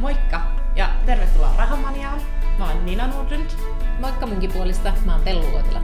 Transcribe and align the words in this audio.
Moikka 0.00 0.40
ja 0.76 0.90
tervetuloa 1.06 1.52
Rahamaniaan. 1.56 2.20
Mä 2.58 2.64
oon 2.68 2.86
Nina 2.86 3.06
Nordlund. 3.06 3.50
Moikka 3.98 4.26
munkin 4.26 4.52
puolesta, 4.52 4.92
mä 5.04 5.12
oon 5.12 5.20
Tellu 5.20 5.44
Uotila. 5.54 5.80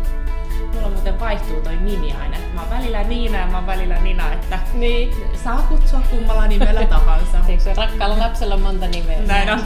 Mulla 0.75 0.89
muuten 0.89 1.21
vaihtuu 1.21 1.61
toi 1.61 1.77
nimi 1.77 2.13
aina. 2.13 2.37
Mä 2.55 2.61
oon 2.61 2.71
välillä 2.71 3.03
Niina 3.03 3.39
ja 3.39 3.47
mä 3.47 3.57
oon 3.57 3.67
välillä 3.67 3.99
Nina, 3.99 4.33
että 4.33 4.59
Niin. 4.75 5.15
saa 5.45 5.63
kutsua 5.63 6.01
kummalla 6.11 6.47
nimellä 6.47 6.87
tahansa. 6.87 7.39
Eikö 7.49 7.63
se 7.63 7.75
rakkaalla 7.75 8.19
lapsella 8.19 8.55
on 8.55 8.61
monta 8.61 8.87
nimeä? 8.89 9.19
Näin 9.21 9.51
on. 9.51 9.61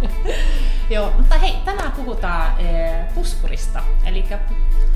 Joo, 0.90 1.12
mutta 1.16 1.38
hei, 1.38 1.56
tänään 1.64 1.92
puhutaan 1.92 2.52
ee, 2.60 3.04
puskurista. 3.14 3.82
Eli 4.04 4.24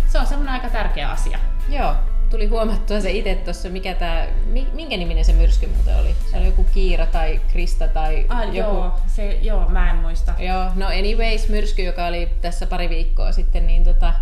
se 0.06 0.18
on 0.18 0.26
semmoinen 0.26 0.54
aika 0.54 0.68
tärkeä 0.68 1.08
asia. 1.10 1.38
Joo, 1.68 1.94
tuli 2.30 2.46
huomattua 2.46 3.00
se 3.00 3.10
itse 3.10 3.34
tuossa, 3.34 3.68
mikä 3.68 3.94
tää, 3.94 4.26
mi- 4.46 4.68
minkä 4.72 4.96
niminen 4.96 5.24
se 5.24 5.32
myrsky 5.32 5.66
muuten 5.66 5.96
oli? 5.96 6.14
Se 6.30 6.36
oli 6.36 6.46
joku 6.46 6.64
Kiira 6.74 7.06
tai 7.06 7.40
Krista 7.52 7.88
tai 7.88 8.26
Ah, 8.28 8.42
joku. 8.42 8.56
joo, 8.56 8.92
se, 9.06 9.38
joo, 9.42 9.68
mä 9.68 9.90
en 9.90 9.96
muista. 9.96 10.34
Joo, 10.38 10.64
no 10.74 10.86
anyways, 10.86 11.48
myrsky, 11.48 11.82
joka 11.82 12.06
oli 12.06 12.28
tässä 12.40 12.66
pari 12.66 12.88
viikkoa 12.88 13.32
sitten, 13.32 13.66
niin 13.66 13.84
tota, 13.84 14.14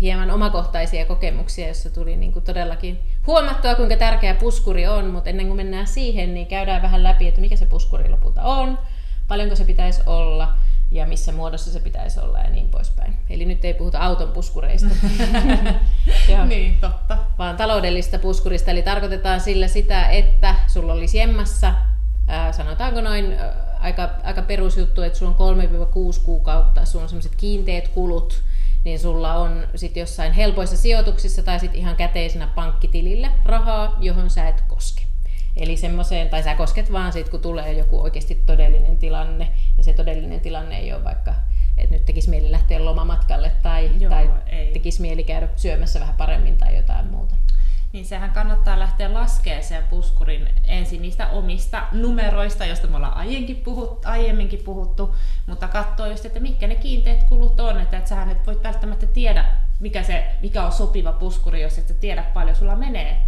hieman 0.00 0.30
omakohtaisia 0.30 1.04
kokemuksia, 1.04 1.68
jossa 1.68 1.90
tuli 1.90 2.16
niin 2.16 2.32
kuin 2.32 2.44
todellakin 2.44 2.98
huomattua, 3.26 3.74
kuinka 3.74 3.96
tärkeä 3.96 4.34
puskuri 4.34 4.86
on, 4.86 5.06
mutta 5.06 5.30
ennen 5.30 5.46
kuin 5.46 5.56
mennään 5.56 5.86
siihen, 5.86 6.34
niin 6.34 6.46
käydään 6.46 6.82
vähän 6.82 7.02
läpi, 7.02 7.28
että 7.28 7.40
mikä 7.40 7.56
se 7.56 7.66
puskuri 7.66 8.08
lopulta 8.08 8.42
on, 8.42 8.78
paljonko 9.28 9.56
se 9.56 9.64
pitäisi 9.64 10.02
olla 10.06 10.54
ja 10.90 11.06
missä 11.06 11.32
muodossa 11.32 11.70
se 11.70 11.80
pitäisi 11.80 12.20
olla 12.20 12.38
ja 12.38 12.50
niin 12.50 12.68
poispäin. 12.68 13.16
Eli 13.30 13.44
nyt 13.44 13.64
ei 13.64 13.74
puhuta 13.74 13.98
auton 13.98 14.32
puskureista, 14.32 14.88
Joo. 16.32 16.44
Niin, 16.44 16.78
totta. 16.80 17.18
vaan 17.38 17.56
taloudellista 17.56 18.18
puskurista. 18.18 18.70
Eli 18.70 18.82
tarkoitetaan 18.82 19.40
sillä 19.40 19.68
sitä, 19.68 20.08
että 20.08 20.54
sulla 20.66 20.92
olisi 20.92 21.18
jemmassa, 21.18 21.74
ää, 22.28 22.52
sanotaanko 22.52 23.00
noin 23.00 23.32
ää, 23.32 23.78
aika, 23.80 24.10
aika 24.22 24.42
perusjuttu, 24.42 25.02
että 25.02 25.18
sulla 25.18 25.36
on 25.38 25.58
3-6 26.18 26.24
kuukautta, 26.24 26.84
sulla 26.84 27.02
on 27.02 27.08
sellaiset 27.08 27.36
kiinteät 27.36 27.88
kulut, 27.88 28.42
niin 28.84 28.98
sulla 28.98 29.34
on 29.34 29.66
sit 29.74 29.96
jossain 29.96 30.32
helpoissa 30.32 30.76
sijoituksissa 30.76 31.42
tai 31.42 31.60
sit 31.60 31.74
ihan 31.74 31.96
käteisenä 31.96 32.46
pankkitilillä 32.54 33.32
rahaa, 33.44 33.96
johon 34.00 34.30
sä 34.30 34.48
et 34.48 34.64
koske. 34.68 35.02
Eli 35.56 35.76
semmoiseen, 35.76 36.28
tai 36.28 36.42
sä 36.42 36.54
kosket 36.54 36.92
vaan 36.92 37.12
sit, 37.12 37.28
kun 37.28 37.40
tulee 37.40 37.72
joku 37.72 38.02
oikeasti 38.02 38.42
todellinen 38.46 38.96
tilanne, 38.96 39.52
ja 39.78 39.84
se 39.84 39.92
todellinen 39.92 40.40
tilanne 40.40 40.78
ei 40.78 40.92
ole 40.92 41.04
vaikka, 41.04 41.34
että 41.78 41.94
nyt 41.94 42.04
tekisi 42.04 42.30
mieli 42.30 42.50
lähteä 42.50 42.84
lomamatkalle 42.84 43.52
tai, 43.62 43.90
Joo, 43.98 44.10
tai 44.10 44.30
ei. 44.46 44.72
tekisi 44.72 45.00
mieli 45.00 45.24
käydä 45.24 45.48
syömässä 45.56 46.00
vähän 46.00 46.14
paremmin 46.14 46.56
tai 46.56 46.76
jotain 46.76 47.06
muuta. 47.06 47.34
Niin 47.92 48.06
sehän 48.06 48.30
kannattaa 48.30 48.78
lähteä 48.78 49.14
laskemaan 49.14 49.64
sen 49.64 49.84
puskurin 49.84 50.48
ensin 50.64 51.02
niistä 51.02 51.28
omista 51.28 51.82
numeroista, 51.92 52.64
joista 52.64 52.86
me 52.86 52.96
ollaan 52.96 53.16
aiemminkin 53.16 53.56
puhuttu, 53.56 54.08
aiemminkin 54.08 54.62
puhuttu 54.64 55.14
mutta 55.46 55.68
katsoa 55.68 56.06
just, 56.06 56.24
että 56.24 56.40
mitkä 56.40 56.66
ne 56.66 56.74
kiinteät 56.74 57.22
kulut 57.22 57.60
on, 57.60 57.80
että 57.80 57.98
et 57.98 58.06
sähän 58.06 58.30
et 58.30 58.46
voi 58.46 58.60
välttämättä 58.62 59.06
tiedä, 59.06 59.44
mikä, 59.80 60.02
se, 60.02 60.24
mikä 60.42 60.62
on 60.62 60.72
sopiva 60.72 61.12
puskuri, 61.12 61.62
jos 61.62 61.78
et 61.78 61.88
sä 61.88 61.94
tiedä 61.94 62.22
paljon 62.22 62.56
sulla 62.56 62.76
menee 62.76 63.22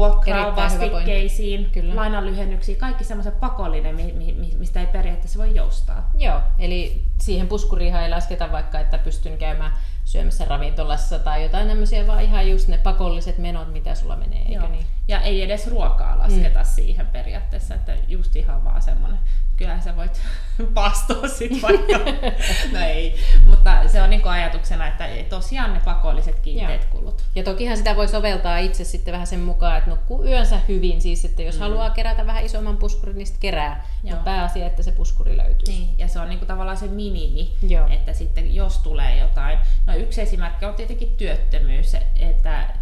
pointti. 0.00 0.30
vastikkeisiin, 0.56 1.70
lainanlyhennyksiin, 1.94 2.78
kaikki 2.78 3.04
semmoiset 3.04 3.40
pakollinen, 3.40 3.94
mi- 3.94 4.12
mi- 4.12 4.32
mi- 4.32 4.54
mistä 4.58 4.80
ei 4.80 4.86
periaatteessa 4.86 5.38
voi 5.38 5.54
joustaa. 5.54 6.10
Joo, 6.18 6.40
eli 6.58 7.02
siihen 7.18 7.48
puskuriin 7.48 7.96
ei 7.96 8.10
lasketa 8.10 8.52
vaikka, 8.52 8.80
että 8.80 8.98
pystyn 8.98 9.38
käymään 9.38 9.72
syömässä 10.04 10.44
ravintolassa 10.44 11.18
tai 11.18 11.42
jotain 11.42 11.68
tämmöisiä, 11.68 12.06
vaan 12.06 12.22
ihan 12.22 12.50
just 12.50 12.68
ne 12.68 12.78
pakolliset 12.78 13.38
menot, 13.38 13.72
mitä 13.72 13.94
sulla 13.94 14.16
menee, 14.16 14.38
eikö 14.38 14.52
Joo. 14.52 14.68
niin? 14.68 14.86
Ja 15.08 15.20
ei 15.20 15.42
edes 15.42 15.66
ruokaa 15.66 16.18
lasketa 16.18 16.58
mm. 16.58 16.64
siihen 16.64 17.06
periaatteessa, 17.06 17.74
että 17.74 17.92
just 18.08 18.36
ihan 18.36 18.64
vaan 18.64 18.82
semmoinen, 18.82 19.18
kyllähän 19.56 19.82
sä 19.82 19.96
voit 19.96 20.20
pastoa 20.74 21.28
sit 21.28 21.62
vaikka, 21.62 21.98
no 22.72 22.78
ei, 22.86 23.20
mutta 23.46 23.88
se 23.88 24.02
on 24.02 24.10
niinku 24.10 24.28
ajatuksena, 24.28 24.86
että 24.86 25.08
tosiaan 25.28 25.74
ne 25.74 25.80
pakolliset 25.84 26.40
kiinteät 26.40 26.84
kulut. 26.84 27.03
Ja 27.34 27.42
tokihan 27.44 27.76
sitä 27.76 27.96
voi 27.96 28.08
soveltaa 28.08 28.58
itse 28.58 28.84
sitten 28.84 29.12
vähän 29.12 29.26
sen 29.26 29.40
mukaan, 29.40 29.78
että 29.78 29.90
nukkuu 29.90 30.24
yönsä 30.24 30.60
hyvin, 30.68 31.00
siis 31.00 31.24
että 31.24 31.42
jos 31.42 31.54
mm. 31.54 31.60
haluaa 31.60 31.90
kerätä 31.90 32.26
vähän 32.26 32.44
isomman 32.44 32.76
puskurin, 32.76 33.18
niin 33.18 33.26
sitten 33.26 33.40
kerää. 33.40 33.86
Joo. 34.04 34.10
Mutta 34.10 34.24
pääasia, 34.24 34.66
että 34.66 34.82
se 34.82 34.92
puskuri 34.92 35.36
löytyy. 35.36 35.66
Niin, 35.66 35.98
ja 35.98 36.08
se 36.08 36.20
on 36.20 36.28
niinku 36.28 36.46
tavallaan 36.46 36.76
se 36.76 36.86
minimi, 36.86 37.56
Joo. 37.68 37.88
että 37.88 38.12
sitten 38.12 38.54
jos 38.54 38.78
tulee 38.78 39.18
jotain. 39.18 39.58
No 39.86 39.94
yksi 39.94 40.20
esimerkki 40.20 40.64
on 40.64 40.74
tietenkin 40.74 41.16
työttömyys, 41.16 41.94
että 42.16 42.74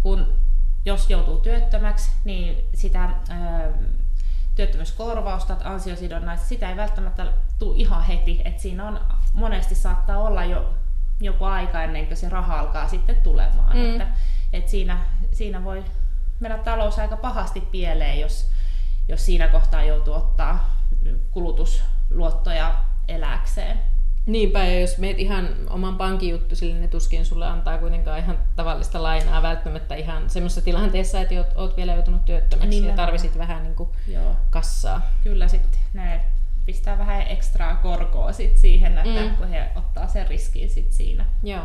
kun 0.00 0.34
jos 0.84 1.10
joutuu 1.10 1.38
työttömäksi, 1.38 2.10
niin 2.24 2.64
sitä 2.74 3.04
ö, 3.04 3.72
työttömyyskorvausta, 4.54 5.56
ansiosidonnaista, 5.64 6.46
sitä 6.46 6.70
ei 6.70 6.76
välttämättä 6.76 7.26
tule 7.58 7.76
ihan 7.76 8.02
heti, 8.02 8.42
että 8.44 8.62
siinä 8.62 8.88
on 8.88 9.00
monesti 9.32 9.74
saattaa 9.74 10.18
olla 10.18 10.44
jo 10.44 10.74
joku 11.20 11.44
aika 11.44 11.82
ennen 11.82 12.06
kuin 12.06 12.16
se 12.16 12.28
raha 12.28 12.60
alkaa 12.60 12.88
sitten 12.88 13.16
tulemaan, 13.16 13.76
Mm. 13.76 13.90
että, 13.92 14.06
että 14.52 14.70
siinä, 14.70 14.98
siinä 15.32 15.64
voi 15.64 15.84
mennä 16.40 16.58
talous 16.58 16.98
aika 16.98 17.16
pahasti 17.16 17.60
pieleen, 17.60 18.20
jos, 18.20 18.50
jos 19.08 19.26
siinä 19.26 19.48
kohtaa 19.48 19.82
joutuu 19.82 20.14
ottaa 20.14 20.76
kulutusluottoja 21.30 22.74
eläkseen. 23.08 23.78
Niinpä, 24.26 24.64
ja 24.64 24.80
jos 24.80 24.98
meet 24.98 25.18
ihan 25.18 25.48
oman 25.70 25.96
pankin 25.96 26.30
juttu, 26.30 26.56
sille 26.56 26.74
ne 26.80 26.88
tuskin 26.88 27.24
sulle 27.26 27.46
antaa 27.46 27.78
kuitenkaan 27.78 28.18
ihan 28.18 28.38
tavallista 28.56 29.02
lainaa 29.02 29.42
välttämättä 29.42 29.94
ihan 29.94 30.30
semmoisessa 30.30 30.60
tilanteessa, 30.62 31.20
että 31.20 31.34
oot, 31.34 31.46
oot 31.54 31.76
vielä 31.76 31.94
joutunut 31.94 32.24
työttömäksi 32.24 32.66
ja 32.66 32.70
Nimenomaan. 32.80 32.96
tarvisit 33.06 33.38
vähän 33.38 33.62
niin 33.62 33.74
kuin 33.74 33.88
Joo. 34.08 34.36
kassaa. 34.50 35.02
Kyllä 35.22 35.48
sitten 35.48 35.80
ne 35.94 36.20
pistää 36.68 36.98
vähän 36.98 37.26
ekstraa 37.28 37.74
korkoa 37.76 38.32
sit 38.32 38.56
siihen, 38.58 38.98
että 38.98 39.20
Mm. 39.20 39.36
kun 39.36 39.48
he 39.48 39.68
ottaa 39.76 40.06
sen 40.08 40.28
riskin 40.28 40.70
sit 40.70 40.92
siinä. 40.92 41.24
Joo. 41.42 41.62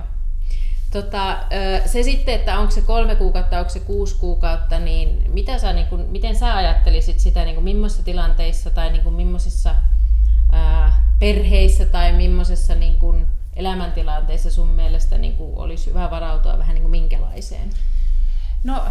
Tota, 0.91 1.37
se 1.85 2.03
sitten, 2.03 2.35
että 2.35 2.59
onko 2.59 2.71
se 2.71 2.81
kolme 2.81 3.15
kuukautta, 3.15 3.59
onko 3.59 3.69
se 3.69 3.79
kuusi 3.79 4.15
kuukautta, 4.19 4.79
niin, 4.79 5.31
mitä 5.33 5.57
sä, 5.59 5.73
niin 5.73 5.87
kun, 5.87 6.05
miten 6.09 6.35
sä 6.35 6.55
ajattelisit 6.55 7.19
sitä, 7.19 7.43
niin 7.45 7.55
kuin, 7.55 7.63
millaisissa 7.63 8.03
tilanteissa 8.03 8.69
tai 8.69 8.91
niin 8.91 9.03
kuin, 9.03 9.15
millaisissa 9.15 9.75
ää, 10.51 11.01
perheissä 11.19 11.85
tai 11.85 12.13
millaisissa 12.13 12.75
niin 12.75 12.99
kuin, 12.99 13.27
elämäntilanteissa 13.55 14.51
sun 14.51 14.67
mielestä 14.67 15.17
niin 15.17 15.37
kuin, 15.37 15.57
olisi 15.57 15.89
hyvä 15.89 16.11
varautua 16.11 16.57
vähän 16.57 16.73
niin 16.75 16.83
kuin, 16.83 16.91
minkälaiseen? 16.91 17.69
No, 18.63 18.81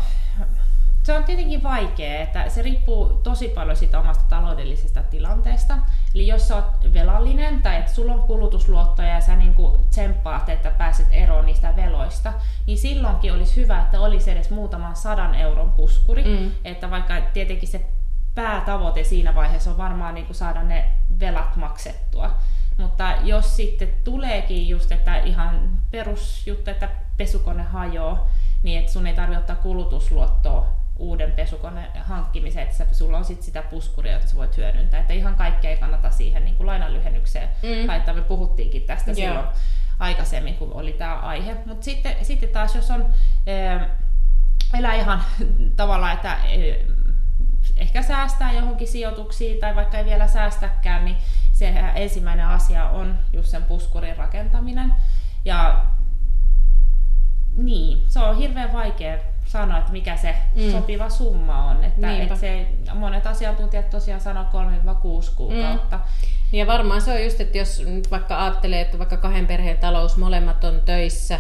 se 1.03 1.13
on 1.13 1.25
tietenkin 1.25 1.63
vaikea, 1.63 2.21
että 2.21 2.49
se 2.49 2.63
riippuu 2.63 3.09
tosi 3.09 3.49
paljon 3.49 3.77
siitä 3.77 3.99
omasta 3.99 4.25
taloudellisesta 4.29 5.03
tilanteesta. 5.03 5.79
Eli 6.15 6.27
jos 6.27 6.49
sä 6.49 6.57
oot 6.57 6.95
velallinen 6.95 7.63
tai 7.63 7.77
että 7.77 7.93
sulla 7.93 8.13
on 8.13 8.23
kulutusluottoja 8.23 9.09
ja 9.09 9.21
sä 9.21 9.37
niin 9.37 9.55
tsemppaat, 9.91 10.49
että 10.49 10.71
pääset 10.71 11.07
eroon 11.11 11.47
niistä 11.47 11.77
veloista, 11.77 12.33
niin 12.67 12.79
silloinkin 12.79 13.33
olisi 13.33 13.57
hyvä, 13.57 13.83
että 13.83 14.01
olisi 14.01 14.31
edes 14.31 14.51
muutaman 14.51 14.97
sadan 14.97 15.35
euron 15.35 15.73
puskuri. 15.73 16.25
Mm. 16.25 16.51
Että 16.65 16.91
vaikka 16.91 17.21
tietenkin 17.33 17.69
se 17.69 17.87
päätavoite 18.35 19.05
siinä 19.05 19.35
vaiheessa 19.35 19.71
on 19.71 19.79
varmaan 19.79 20.15
niin 20.15 20.35
saada 20.35 20.63
ne 20.63 20.85
velat 21.21 21.57
maksettua. 21.57 22.31
Mutta 22.79 23.15
jos 23.23 23.57
sitten 23.57 23.93
tuleekin 24.05 24.69
just, 24.69 24.93
että 24.93 25.17
ihan 25.17 25.79
perusjuttu, 25.91 26.71
että 26.71 26.89
pesukone 27.17 27.63
hajoaa, 27.63 28.27
niin 28.63 28.81
että 28.81 28.93
sun 28.93 29.07
ei 29.07 29.15
tarvitse 29.15 29.41
ottaa 29.41 29.57
kulutusluottoa 29.57 30.82
uuden 31.03 31.33
pesukoneen 31.33 31.89
hankkimiseen, 32.03 32.65
että 32.65 32.77
sä- 32.77 32.95
sulla 32.95 33.19
on 33.19 33.25
sit 33.25 33.43
sitä 33.43 33.63
puskuria, 33.63 34.13
jota 34.13 34.27
sä 34.27 34.37
voit 34.37 34.57
hyödyntää. 34.57 35.01
Että 35.01 35.13
ihan 35.13 35.35
kaikkea 35.35 35.71
ei 35.71 35.77
kannata 35.77 36.11
siihen 36.11 36.45
niin 36.45 36.57
kuin 36.57 36.67
lainanlyhennykseen 36.67 37.49
Mm. 37.63 37.89
laittaa. 37.89 38.15
Me 38.15 38.23
puhuttiinkin 38.23 38.83
tästä 38.83 39.11
Joo. 39.11 39.15
silloin 39.15 39.47
aikaisemmin, 39.99 40.55
kun 40.55 40.73
oli 40.73 40.93
tämä 40.93 41.15
aihe. 41.17 41.57
Mutta 41.67 41.85
sitten, 41.85 42.17
sitten 42.23 42.49
taas, 42.49 42.75
jos 42.75 42.91
on 42.91 43.07
eh, 43.47 43.81
elää 44.79 44.95
ihan 44.95 45.23
tavallaan, 45.77 46.13
että 46.15 46.37
eh, 46.45 46.77
ehkä 47.77 48.03
säästää 48.03 48.53
johonkin 48.53 48.89
sijoituksiin 48.89 49.61
tai 49.61 49.75
vaikka 49.77 49.99
ei 49.99 50.05
vielä 50.05 50.27
säästäkään, 50.27 51.05
niin 51.05 51.17
se 51.53 51.75
ensimmäinen 51.95 52.47
asia 52.47 52.89
on 52.89 53.19
just 53.33 53.49
sen 53.49 53.63
puskurin 53.63 54.17
rakentaminen. 54.17 54.93
Ja 55.45 55.85
niin, 57.57 58.05
se 58.09 58.19
on 58.21 58.37
hirveän 58.37 58.73
vaikea 58.73 59.19
sanoa, 59.45 59.79
että 59.79 59.93
mikä 59.93 60.17
se 60.17 60.35
Mm. 60.55 60.63
mm. 60.63 60.71
sopiva 60.73 61.09
summa 61.11 61.65
on. 61.65 61.85
Että, 61.85 62.07
Niinpä. 62.07 62.23
että 62.23 62.37
se, 62.37 62.67
monet 62.95 63.27
asiantuntijat 63.27 63.91
tosiaan 63.91 64.21
sanoo 64.21 64.45
3-6 64.45 65.33
kuukautta. 65.37 66.01
Ja 66.53 66.67
varmaan 66.67 67.01
se 67.01 67.13
on 67.13 67.25
just, 67.25 67.41
että 67.41 67.59
jos 67.59 67.83
nyt 67.87 68.11
vaikka 68.11 68.43
ajattelee, 68.45 68.81
että 68.81 68.99
vaikka 68.99 69.17
kahden 69.17 69.47
perheen 69.47 69.79
talous 69.79 70.17
molemmat 70.17 70.65
on 70.65 70.83
töissä, 70.85 71.35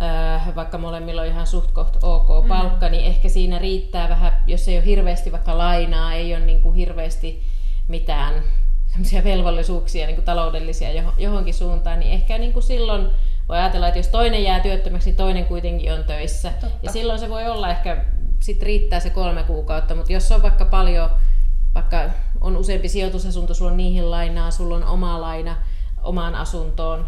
äh, 0.00 0.54
vaikka 0.54 0.78
molemmilla 0.78 1.20
on 1.22 1.26
ihan 1.28 1.46
suht 1.46 1.70
koht 1.70 1.96
ok 2.02 2.48
palkka, 2.48 2.86
mm. 2.86 2.92
niin 2.92 3.04
ehkä 3.04 3.28
siinä 3.28 3.58
riittää 3.58 4.08
vähän, 4.08 4.32
jos 4.46 4.68
ei 4.68 4.76
ole 4.76 4.84
hirveästi 4.84 5.32
vaikka 5.32 5.58
lainaa, 5.58 6.14
ei 6.14 6.34
ole 6.34 6.44
niin 6.44 6.60
kuin 6.60 6.74
hirveästi 6.74 7.42
mitään 7.88 8.34
semmoisia 8.86 9.24
velvollisuuksia 9.24 10.06
niin 10.06 10.14
kuin 10.16 10.24
taloudellisia 10.24 10.88
johon- 11.02 11.14
johonkin 11.18 11.54
suuntaan, 11.54 12.00
niin 12.00 12.12
ehkä 12.12 12.38
niin 12.38 12.52
kuin 12.52 12.62
silloin 12.62 13.06
voi 13.50 13.58
ajatella, 13.58 13.88
että 13.88 13.98
jos 13.98 14.08
toinen 14.08 14.44
jää 14.44 14.60
työttömäksi, 14.60 15.10
niin 15.10 15.16
toinen 15.16 15.44
kuitenkin 15.44 15.92
on 15.92 16.04
töissä. 16.04 16.52
Totta. 16.60 16.78
Ja 16.82 16.92
silloin 16.92 17.18
se 17.18 17.28
voi 17.28 17.48
olla 17.48 17.70
ehkä, 17.70 18.04
sit 18.40 18.62
riittää 18.62 19.00
se 19.00 19.10
kolme 19.10 19.42
kuukautta, 19.42 19.94
mutta 19.94 20.12
jos 20.12 20.32
on 20.32 20.42
vaikka 20.42 20.64
paljon 20.64 21.10
vaikka 21.74 22.10
on 22.40 22.56
useampi 22.56 22.88
sijoitusasunto, 22.88 23.54
sulla 23.54 23.70
on 23.70 23.76
niihin 23.76 24.10
lainaa, 24.10 24.50
sulla 24.50 24.76
on 24.76 24.84
oma 24.84 25.20
laina 25.20 25.56
omaan 26.02 26.34
asuntoon, 26.34 27.06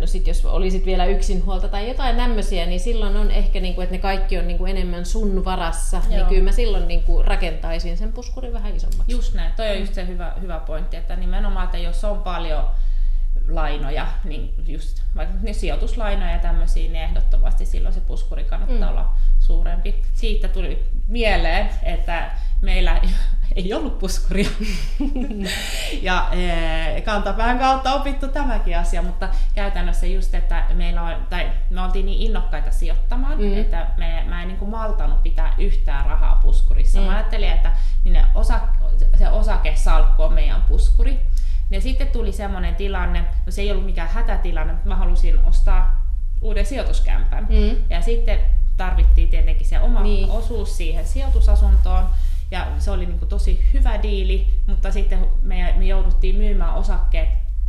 No 0.00 0.06
sitten 0.06 0.30
jos 0.30 0.44
olisit 0.44 0.86
vielä 0.86 1.04
yksinhuolta 1.04 1.68
tai 1.68 1.88
jotain 1.88 2.16
tämmöisiä, 2.16 2.66
niin 2.66 2.80
silloin 2.80 3.16
on 3.16 3.30
ehkä, 3.30 3.60
niin 3.60 3.74
kuin, 3.74 3.82
että 3.82 3.94
ne 3.94 4.02
kaikki 4.02 4.38
on 4.38 4.48
niin 4.48 4.58
kuin 4.58 4.70
enemmän 4.70 5.06
sun 5.06 5.44
varassa. 5.44 5.98
Niin 5.98 6.10
Joo. 6.10 6.18
Niin 6.18 6.28
kyllä 6.28 6.44
mä 6.44 6.52
silloin 6.52 6.88
niin 6.88 7.02
kuin 7.02 7.24
rakentaisin 7.24 7.96
sen 7.96 8.12
puskurin 8.12 8.52
vähän 8.52 8.76
isommaksi. 8.76 9.12
Just 9.12 9.34
näin. 9.34 9.52
Toi 9.56 9.70
on 9.70 9.80
just 9.80 9.94
se 9.94 10.06
hyvä, 10.06 10.32
hyvä 10.40 10.60
pointti, 10.66 10.96
että 10.96 11.16
nimenomaan, 11.16 11.64
että 11.64 11.78
jos 11.78 12.04
on 12.04 12.22
paljon 12.22 12.64
lainoja, 13.48 14.06
niin 14.24 14.54
just 14.66 15.02
vaikka 15.16 15.34
ne 15.42 15.52
sijoituslainoja 15.52 16.32
ja 16.32 16.38
tämmöisiä, 16.38 16.82
niin 16.82 17.02
ehdottomasti 17.02 17.66
silloin 17.66 17.94
se 17.94 18.00
puskuri 18.00 18.44
kannattaa 18.44 18.90
mm. 18.90 18.96
olla 18.96 19.12
suurempi. 19.38 20.02
Siitä 20.14 20.48
tuli 20.48 20.88
mieleen, 21.08 21.70
että 21.82 22.30
meillä 22.62 23.00
ei 23.56 23.74
ollut 23.74 23.98
puskuria. 23.98 24.50
ja 26.02 26.28
e, 26.32 27.00
kantapään 27.00 27.58
kautta 27.58 27.94
opittu 27.94 28.28
tämäkin 28.28 28.78
asia, 28.78 29.02
mutta 29.02 29.28
käytännössä 29.54 30.06
just, 30.06 30.34
että 30.34 30.64
meillä 30.74 31.02
on, 31.02 31.26
tai 31.30 31.50
me 31.70 31.82
oltiin 31.82 32.06
niin 32.06 32.22
innokkaita 32.22 32.70
sijoittamaan, 32.70 33.38
mm. 33.38 33.58
että 33.58 33.86
me, 33.96 34.24
mä 34.28 34.42
en 34.42 34.48
niin 34.48 34.58
kuin 34.58 34.70
maltanut 34.70 35.22
pitää 35.22 35.54
yhtään 35.58 36.06
rahaa 36.06 36.40
puskurissa. 36.42 36.98
Mm. 36.98 37.04
Mä 37.04 37.12
ajattelin, 37.12 37.50
että 37.50 37.72
niin 38.04 38.12
ne 38.12 38.24
osa, 38.34 38.60
se 39.18 39.28
osakesalkku 39.28 40.22
on 40.22 40.32
meidän 40.32 40.62
puskuri. 40.62 41.20
Ja 41.70 41.80
sitten 41.80 42.08
tuli 42.08 42.32
semmoinen 42.32 42.76
tilanne, 42.76 43.24
no 43.46 43.52
se 43.52 43.62
ei 43.62 43.70
ollut 43.70 43.86
mikään 43.86 44.08
hätätilanne, 44.08 44.72
mutta 44.72 44.88
mä 44.88 44.96
halusin 44.96 45.38
ostaa 45.38 46.06
uuden 46.40 46.66
sijoituskämpän. 46.66 47.46
Mm. 47.50 47.76
Ja 47.90 48.02
sitten 48.02 48.38
tarvittiin 48.76 49.28
tietenkin 49.28 49.66
se 49.66 49.80
oma 49.80 50.02
niin. 50.02 50.30
osuus 50.30 50.76
siihen 50.76 51.06
sijoitusasuntoon. 51.06 52.06
Ja 52.50 52.66
se 52.78 52.90
oli 52.90 53.06
niin 53.06 53.18
kuin 53.18 53.28
tosi 53.28 53.70
hyvä 53.74 54.02
diili, 54.02 54.46
mutta 54.66 54.92
sitten 54.92 55.26
me, 55.42 55.74
me 55.76 55.84
jouduttiin 55.84 56.36
myymään 56.36 56.74
osakkeet 56.74 57.28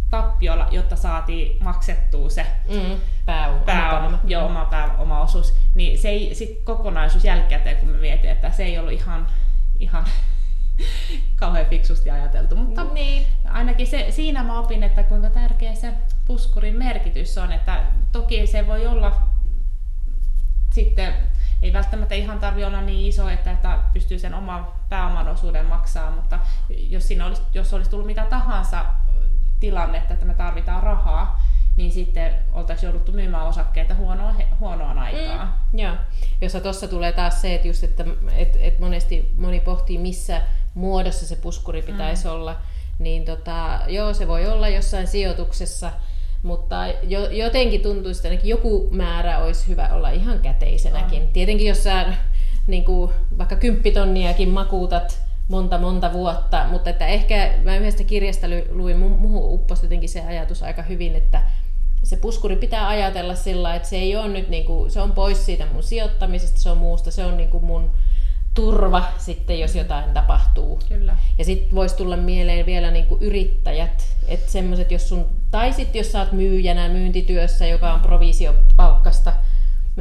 tappiolla, 0.10 0.68
jotta 0.72 0.96
saatiin 0.96 1.64
maksettua 1.64 2.30
se 2.30 2.46
mm, 2.70 3.02
pääoma, 3.26 3.60
pääoma, 3.60 4.20
joo, 4.24 4.46
oma, 4.46 4.66
pää, 4.66 4.96
oma 4.98 5.22
osuus. 5.22 5.54
Niin 5.76 5.98
se 5.98 6.10
ei, 6.10 6.36
sit 6.36 6.62
kokonaisuus 6.64 7.26
jälkikäteen, 7.26 7.78
kun 7.78 7.90
me 7.90 7.98
mietin, 7.98 8.30
että 8.30 8.52
se 8.52 8.64
ei 8.64 8.80
ollut 8.80 8.94
ihan, 8.94 9.28
ihan 9.80 10.06
kauhean 11.40 11.66
fiksusti 11.66 12.10
ajateltu, 12.10 12.56
mutta 12.56 12.84
niin. 12.84 13.28
ainakin 13.46 13.88
se, 13.88 14.08
siinä 14.10 14.44
mä 14.44 14.60
opin, 14.60 14.84
että 14.84 15.04
kuinka 15.04 15.30
tärkeä 15.30 15.76
se 15.76 15.94
puskurin 16.26 16.78
merkitys 16.78 17.38
on, 17.38 17.52
että 17.52 17.84
toki 18.12 18.48
se 18.48 18.68
voi 18.68 18.88
olla 18.88 19.22
sitten 20.74 21.14
ei 21.62 21.74
välttämättä 21.74 22.16
ihan 22.16 22.40
tarvi 22.40 22.66
olla 22.66 22.82
niin 22.82 23.10
iso, 23.10 23.30
että, 23.30 23.52
että 23.52 23.80
pystyy 23.94 24.20
sen 24.20 24.34
oman 24.34 24.68
pääoman 24.90 25.28
osuuden 25.28 25.66
maksaa, 25.66 26.12
mutta 26.12 26.40
jos, 26.70 27.08
siinä 27.08 27.26
olisi, 27.26 27.42
jos 27.54 27.74
olisi 27.74 27.90
tullut 27.90 28.08
mitä 28.08 28.26
tahansa 28.26 28.86
tilannetta, 29.60 30.14
että 30.14 30.26
me 30.26 30.34
tarvitaan 30.34 30.84
rahaa, 30.84 31.42
niin 31.78 31.92
sitten 31.92 32.36
oltaisiin 32.54 32.88
jouduttu 32.88 33.12
myymään 33.12 33.48
osakkeita 33.48 33.96
huonoa, 33.96 34.34
huonoon 34.60 35.00
aikaan. 35.00 35.54
Mm, 35.74 35.80
joo. 35.80 35.96
Jossa 36.42 36.60
tuossa 36.60 36.88
tulee 36.88 37.12
taas 37.12 37.42
se, 37.42 37.56
että, 37.56 37.68
just, 37.68 37.84
että 37.84 38.06
et, 38.36 38.58
et 38.62 38.80
monesti 38.80 39.32
moni 39.38 39.60
pohtii, 39.60 39.98
missä 39.98 40.42
muodossa 40.74 41.28
se 41.28 41.36
puskuri 41.36 41.82
pitäisi 41.82 42.26
mm. 42.26 42.32
olla, 42.32 42.56
niin 43.00 43.26
tota, 43.26 43.80
joo, 43.88 44.14
se 44.14 44.28
voi 44.28 44.48
olla 44.48 44.70
jossain 44.70 45.08
sijoituksessa, 45.08 45.92
mutta 46.44 46.88
jo, 47.04 47.30
jotenkin 47.30 47.82
tuntuisi, 47.82 48.20
että 48.20 48.30
ainakin 48.30 48.50
joku 48.50 48.90
määrä 48.92 49.40
olisi 49.40 49.68
hyvä 49.68 49.90
olla 49.94 50.10
ihan 50.10 50.40
käteisenäkin. 50.40 51.24
Mm. 51.24 51.30
Tietenkin 51.30 51.68
jos 51.68 51.84
sä 51.84 52.06
niin 52.68 52.86
kuin, 52.86 53.12
vaikka 53.38 53.56
kymppitonniakin 53.56 54.50
makuutat 54.50 55.28
monta 55.48 55.78
monta 55.78 56.14
vuotta, 56.14 56.66
mutta 56.72 56.90
että 56.90 57.08
ehkä 57.08 57.54
mä 57.64 57.78
yhdestä 57.78 58.04
kirjasta 58.04 58.48
luin, 58.70 58.98
muuhun 58.98 59.54
upposi 59.54 59.86
jotenkin 59.86 60.10
se 60.10 60.22
ajatus 60.22 60.64
aika 60.64 60.82
hyvin, 60.82 61.16
että 61.16 61.42
se 62.04 62.18
puskuri 62.18 62.56
pitää 62.56 62.88
ajatella 62.88 63.36
sillä, 63.36 63.76
että 63.76 63.90
se 63.90 63.96
ei 63.96 64.16
ole 64.16 64.28
nyt 64.28 64.50
niin 64.50 64.66
kuin, 64.66 64.92
se 64.92 65.02
on 65.02 65.12
pois 65.12 65.46
siitä 65.46 65.66
mun 65.74 65.84
sijoittamisesta, 65.84 66.60
se 66.60 66.70
on 66.70 66.78
muusta, 66.78 67.12
se 67.12 67.26
on 67.26 67.38
niin 67.38 67.50
kuin 67.50 67.66
mun 67.66 67.92
turva 68.54 69.04
sitten, 69.18 69.60
jos 69.60 69.76
jotain 69.76 70.14
tapahtuu. 70.14 70.80
Kyllä. 70.90 71.18
Ja 71.38 71.46
sitten 71.46 71.76
voisi 71.76 71.96
tulla 71.96 72.18
mieleen 72.18 72.66
vielä 72.66 72.92
niin 72.92 73.06
kuin 73.06 73.22
yrittäjät, 73.22 74.16
että 74.28 74.52
semmoiset, 74.52 74.92
jos 74.92 75.10
sun, 75.10 75.26
tai 75.52 75.74
sitten 75.74 76.00
jos 76.00 76.12
sä 76.12 76.20
oot 76.20 76.32
myyjänä 76.32 76.90
myyntityössä, 76.90 77.68
joka 77.68 77.94
on 77.94 78.00
provisiopalkkasta, 78.00 79.34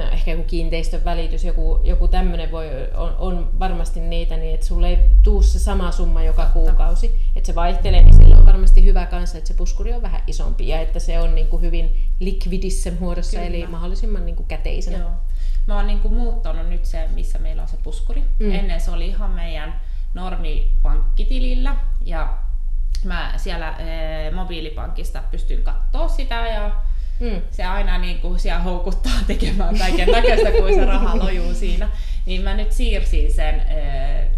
ehkä 0.03 0.31
joku 0.31 0.45
kiinteistön 0.45 1.05
välitys, 1.05 1.45
joku, 1.45 1.81
joku 1.85 2.09
tämmöinen 2.09 2.53
voi, 2.53 2.67
on, 2.95 3.17
on, 3.19 3.51
varmasti 3.59 4.01
niitä, 4.01 4.37
niin 4.37 4.55
että 4.55 4.67
sulle 4.67 4.89
ei 4.89 4.99
tuu 5.23 5.43
se 5.43 5.59
sama 5.59 5.93
summa 5.93 6.23
joka 6.23 6.43
Totta. 6.43 6.59
kuukausi. 6.59 7.21
Että 7.37 7.47
se 7.47 7.55
vaihtelee, 7.55 8.03
niin 8.03 8.15
sillä 8.15 8.37
on 8.37 8.47
varmasti 8.47 8.85
hyvä 8.85 9.07
kanssa, 9.07 9.39
että 9.39 9.49
se 9.49 9.55
puskuri 9.55 9.93
on 9.93 10.03
vähän 10.03 10.23
isompi 10.27 10.69
ja 10.69 10.81
että 10.81 10.99
se 10.99 11.21
on 11.21 11.35
niin 11.35 11.49
kuin 11.49 11.63
hyvin 11.63 11.97
likvidissä 12.21 12.93
muodossa, 13.01 13.37
Kyllä. 13.37 13.47
eli 13.47 13.67
mahdollisimman 13.67 14.27
niin 14.27 14.37
kuin 14.37 14.47
käteisenä. 14.47 14.99
Joo. 14.99 15.11
Mä 15.67 15.77
oon 15.77 15.87
niin 15.87 16.01
kuin 16.01 16.15
muuttanut 16.15 16.69
nyt 16.69 16.85
se, 16.85 17.09
missä 17.15 17.39
meillä 17.39 17.63
on 17.63 17.69
se 17.69 17.77
puskuri. 17.83 18.25
Mm. 18.39 18.55
Ennen 18.55 18.81
se 18.81 18.91
oli 18.91 19.09
ihan 19.09 19.31
meidän 19.31 19.81
normipankkitilillä 20.15 21.77
ja 22.05 22.39
mä 23.05 23.33
siellä 23.37 23.71
e, 23.71 24.31
mobiilipankista 24.31 25.23
pystyn 25.31 25.63
katsoa 25.63 26.09
sitä 26.09 26.35
ja 26.35 26.71
mm. 27.21 27.43
se 27.51 27.65
aina 27.65 27.99
niin 27.99 28.21
kuin 28.21 28.39
siellä 28.39 28.63
houkuttaa 28.63 29.13
tekemään 29.27 29.79
kaiken 29.79 30.09
näköistä, 30.09 30.51
kun 30.51 30.75
se 30.75 30.85
raha 30.85 31.19
lojuu 31.19 31.55
siinä. 31.55 31.89
Niin 32.27 32.43
mä 32.43 32.55
nyt 32.55 32.73
siirsin 32.73 33.33
sen 33.33 33.63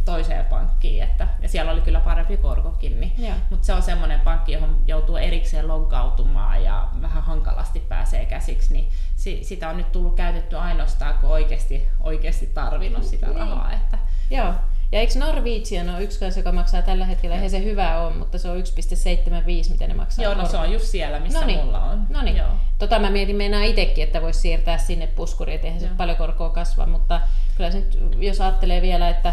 toiseen 0.04 0.44
pankkiin, 0.44 1.02
että, 1.02 1.28
ja 1.42 1.48
siellä 1.48 1.72
oli 1.72 1.80
kyllä 1.80 2.00
parempi 2.00 2.36
korkokin, 2.36 3.00
niin, 3.00 3.12
mutta 3.50 3.66
se 3.66 3.72
on 3.72 3.82
semmoinen 3.82 4.20
pankki, 4.20 4.52
johon 4.52 4.76
joutuu 4.86 5.16
erikseen 5.16 5.68
loggautumaan 5.68 6.64
ja 6.64 6.88
vähän 7.02 7.22
hankalasti 7.22 7.80
pääsee 7.80 8.26
käsiksi, 8.26 8.72
niin 8.72 8.88
si, 9.16 9.44
sitä 9.44 9.68
on 9.68 9.76
nyt 9.76 9.92
tullut 9.92 10.16
käytetty 10.16 10.56
ainoastaan, 10.56 11.18
kun 11.18 11.30
oikeasti, 11.30 11.82
oikeasti 12.00 12.46
tarvinnut 12.46 13.04
sitä 13.04 13.26
niin. 13.26 13.38
rahaa. 13.38 13.72
Että, 13.72 13.98
Joo. 14.30 14.54
Ja 14.92 15.00
eikö 15.00 15.18
Norwegian 15.18 15.88
ole 15.88 16.02
yksi 16.02 16.20
kanssa, 16.20 16.40
joka 16.40 16.52
maksaa 16.52 16.82
tällä 16.82 17.04
hetkellä, 17.04 17.34
eihän 17.34 17.50
se 17.50 17.64
hyvä 17.64 18.00
ole, 18.00 18.14
mutta 18.14 18.38
se 18.38 18.50
on 18.50 18.56
1,75, 18.56 19.70
mitä 19.70 19.86
ne 19.86 19.94
maksaa. 19.94 20.24
Joo, 20.24 20.34
no 20.34 20.46
se 20.46 20.56
on 20.56 20.72
just 20.72 20.84
siellä, 20.84 21.20
missä 21.20 21.40
Noniin. 21.40 21.58
mulla 21.58 21.80
on. 21.80 22.06
No 22.08 22.22
niin. 22.22 22.42
Tota 22.78 22.98
mä 22.98 23.10
mietin 23.10 23.36
meinaa 23.36 23.62
itsekin, 23.62 24.04
että 24.04 24.22
voisi 24.22 24.40
siirtää 24.40 24.78
sinne 24.78 25.06
puskuriin, 25.06 25.54
että 25.54 25.66
eihän 25.66 25.80
se 25.80 25.88
paljon 25.96 26.16
korkoa 26.16 26.50
kasva, 26.50 26.86
mutta 26.86 27.20
kyllä 27.56 27.70
se 27.70 27.78
nyt, 27.78 27.98
jos 28.18 28.40
ajattelee 28.40 28.82
vielä, 28.82 29.08
että 29.08 29.32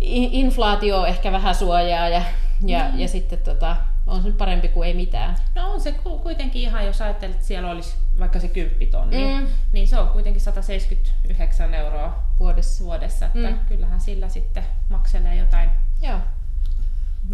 inflaatio 0.00 1.04
ehkä 1.04 1.32
vähän 1.32 1.54
suojaa 1.54 2.08
ja, 2.08 2.22
ja, 2.66 2.88
mm. 2.92 2.98
ja 2.98 3.08
sitten 3.08 3.38
tota, 3.38 3.76
on 4.06 4.22
se 4.22 4.30
parempi 4.30 4.68
kuin 4.68 4.88
ei 4.88 4.94
mitään. 4.94 5.36
No 5.54 5.72
on 5.72 5.80
se 5.80 5.94
kuitenkin 6.22 6.62
ihan, 6.62 6.86
jos 6.86 7.00
ajattelet, 7.00 7.34
että 7.34 7.46
siellä 7.46 7.70
olisi 7.70 7.96
vaikka 8.18 8.40
se 8.40 8.48
10 8.48 8.88
tonni, 8.90 9.16
mm. 9.16 9.46
niin 9.72 9.88
se 9.88 9.98
on 9.98 10.08
kuitenkin 10.08 10.40
179 10.40 11.74
euroa 11.74 12.23
vuodessa. 12.38 12.84
vuodessa 12.84 13.26
että 13.26 13.50
mm. 13.50 13.58
kyllähän 13.68 14.00
sillä 14.00 14.28
sitten 14.28 14.64
makselee 14.88 15.36
jotain 15.36 15.70
Joo. 16.02 16.18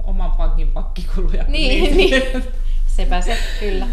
oman 0.03 0.33
pankin 0.33 0.69
pakkikuluja. 0.73 1.45
Niin, 1.49 1.97
niin. 1.97 2.23
Sepä 2.97 3.21
se, 3.21 3.37
kyllä. 3.61 3.87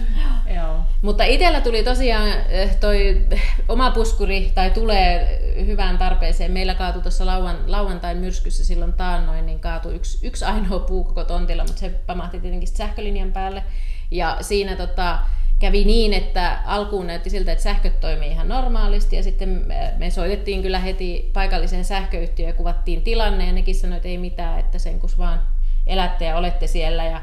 Joo. 0.56 0.80
Mutta 1.02 1.24
itsellä 1.24 1.62
tuli 1.62 1.84
tosiaan 1.84 2.28
eh, 2.50 2.76
toi 2.76 3.28
oma 3.68 3.92
puskuri, 3.92 4.52
tai 4.56 4.72
tulee 4.72 5.42
hyvään 5.66 5.98
tarpeeseen. 5.98 6.52
Meillä 6.52 6.76
kaatui 6.76 7.02
tuossa 7.02 7.26
lauan, 7.26 7.58
lauantain 7.68 8.18
myrskyssä 8.18 8.66
silloin 8.66 8.94
taannoin, 8.94 9.46
niin 9.46 9.60
kaatui 9.60 9.96
yksi, 9.96 10.28
yksi 10.28 10.46
ainoa 10.46 10.80
puu 10.80 11.04
koko 11.04 11.24
tontilla, 11.24 11.64
mutta 11.64 11.80
se 11.80 11.90
pamahti 11.90 12.40
tietenkin 12.40 12.68
sähkölinjan 12.68 13.32
päälle. 13.32 13.64
Ja 14.12 14.38
siinä 14.42 14.76
tota, 14.76 15.20
kävi 15.60 15.86
niin, 15.86 16.14
että 16.14 16.60
alkuun 16.66 17.08
näytti 17.08 17.30
siltä, 17.30 17.52
että 17.52 17.64
sähköt 17.64 18.00
toimii 18.00 18.32
ihan 18.32 18.48
normaalisti 18.48 19.16
ja 19.16 19.24
sitten 19.24 19.66
me 19.98 20.10
soitettiin 20.10 20.62
kyllä 20.62 20.80
heti 20.80 21.30
paikalliseen 21.34 21.86
sähköyhtiöön 21.86 22.50
ja 22.50 22.58
kuvattiin 22.58 23.02
tilanne 23.02 23.46
ja 23.48 23.54
nekin 23.54 23.76
sanoivat, 23.76 23.98
että 23.98 24.08
ei 24.08 24.18
mitään, 24.18 24.60
että 24.60 24.80
sen 24.80 25.00
kun 25.00 25.10
vaan 25.18 25.40
elätte 25.88 26.26
ja 26.26 26.38
olette 26.38 26.68
siellä 26.68 27.06
ja 27.06 27.22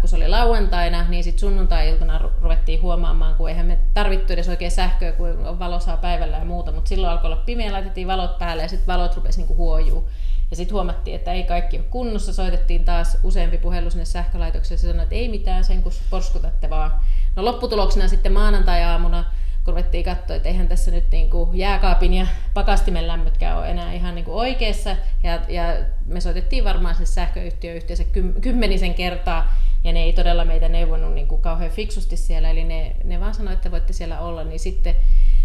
kun 0.00 0.08
se 0.08 0.16
oli 0.16 0.28
lauantaina, 0.28 1.08
niin 1.08 1.24
sitten 1.24 1.40
sunnuntai-iltana 1.40 2.20
ruvettiin 2.42 2.82
huomaamaan, 2.82 3.34
kun 3.34 3.48
eihän 3.48 3.66
me 3.66 3.78
tarvittu 3.94 4.32
edes 4.32 4.48
oikein 4.48 4.70
sähköä, 4.70 5.12
kun 5.12 5.58
valo 5.58 5.80
saa 5.80 5.96
päivällä 5.96 6.36
ja 6.36 6.44
muuta, 6.44 6.72
mutta 6.72 6.88
silloin 6.88 7.12
alkoi 7.12 7.32
olla 7.32 7.42
pimeä, 7.46 7.72
laitettiin 7.72 8.06
valot 8.06 8.38
päälle 8.38 8.62
ja 8.62 8.68
sitten 8.68 8.94
valot 8.94 9.16
rupesi 9.16 9.38
niinku 9.38 9.56
huojuu. 9.56 10.08
Ja 10.50 10.56
sitten 10.56 10.74
huomattiin, 10.74 11.16
että 11.16 11.32
ei 11.32 11.42
kaikki 11.42 11.76
ole 11.76 11.86
kunnossa, 11.90 12.32
soitettiin 12.32 12.84
taas 12.84 13.18
useampi 13.22 13.58
puhelu 13.58 13.90
sinne 13.90 14.04
sähkölaitokseen 14.04 14.76
ja 14.76 14.80
sanoi, 14.80 15.02
että 15.02 15.14
ei 15.14 15.28
mitään 15.28 15.64
sen, 15.64 15.82
kun 15.82 15.92
porskutatte 16.10 16.70
vaan. 16.70 16.92
No 17.36 17.44
lopputuloksena 17.44 18.08
sitten 18.08 18.32
maanantai-aamuna, 18.32 19.24
kun 19.64 19.74
ruvettiin 19.74 20.04
katsoa, 20.04 20.36
että 20.36 20.48
eihän 20.48 20.68
tässä 20.68 20.90
nyt 20.90 21.10
niin 21.10 21.30
kuin 21.30 21.58
jääkaapin 21.58 22.14
ja 22.14 22.26
pakastimen 22.54 23.08
lämmötkään 23.08 23.58
ole 23.58 23.70
enää 23.70 23.92
ihan 23.92 24.14
niin 24.14 24.24
kuin 24.24 24.34
oikeassa. 24.34 24.96
Ja, 25.22 25.40
ja 25.48 25.64
me 26.06 26.20
soitettiin 26.20 26.64
varmaan 26.64 26.94
se 26.94 27.06
sähköyhtiö 27.06 27.74
yhteensä 27.74 28.04
kymmenisen 28.40 28.94
kertaa, 28.94 29.51
ja 29.84 29.92
ne 29.92 30.02
ei 30.02 30.12
todella 30.12 30.44
meitä 30.44 30.68
neuvonut 30.68 31.14
niin 31.14 31.26
kuin 31.26 31.42
kauhean 31.42 31.70
fiksusti 31.70 32.16
siellä, 32.16 32.50
eli 32.50 32.64
ne, 32.64 32.96
ne 33.04 33.20
vaan 33.20 33.34
sanoivat, 33.34 33.58
että 33.58 33.70
voitte 33.70 33.92
siellä 33.92 34.20
olla, 34.20 34.44
niin 34.44 34.60
sitten 34.60 34.94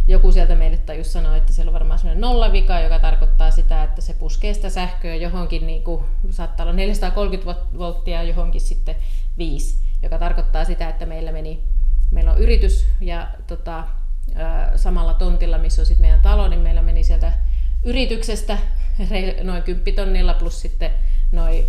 joku 0.07 0.31
sieltä 0.31 0.55
meille 0.55 0.77
tajus 0.77 1.13
sanoa, 1.13 1.35
että 1.35 1.53
siellä 1.53 1.69
on 1.69 1.73
varmaan 1.73 1.99
sellainen 1.99 2.21
nollavika, 2.21 2.79
joka 2.79 2.99
tarkoittaa 2.99 3.51
sitä, 3.51 3.83
että 3.83 4.01
se 4.01 4.13
puskee 4.13 4.53
sitä 4.53 4.69
sähköä 4.69 5.15
johonkin, 5.15 5.67
niin 5.67 5.83
kuin, 5.83 6.03
saattaa 6.29 6.63
olla 6.63 6.73
430 6.73 7.61
volttia 7.77 8.23
johonkin 8.23 8.61
sitten 8.61 8.95
5, 9.37 9.77
joka 10.03 10.17
tarkoittaa 10.17 10.65
sitä, 10.65 10.89
että 10.89 11.05
meillä 11.05 11.31
meni, 11.31 11.63
meillä 12.11 12.31
on 12.31 12.37
yritys 12.37 12.87
ja 13.01 13.27
tota, 13.47 13.83
samalla 14.75 15.13
tontilla, 15.13 15.57
missä 15.57 15.81
on 15.81 15.85
sitten 15.85 16.03
meidän 16.03 16.21
talo, 16.21 16.47
niin 16.47 16.59
meillä 16.61 16.81
meni 16.81 17.03
sieltä 17.03 17.33
yrityksestä 17.83 18.57
noin 19.43 19.63
10 19.63 19.95
tonnilla 19.95 20.33
plus 20.33 20.61
sitten 20.61 20.91
noin 21.31 21.67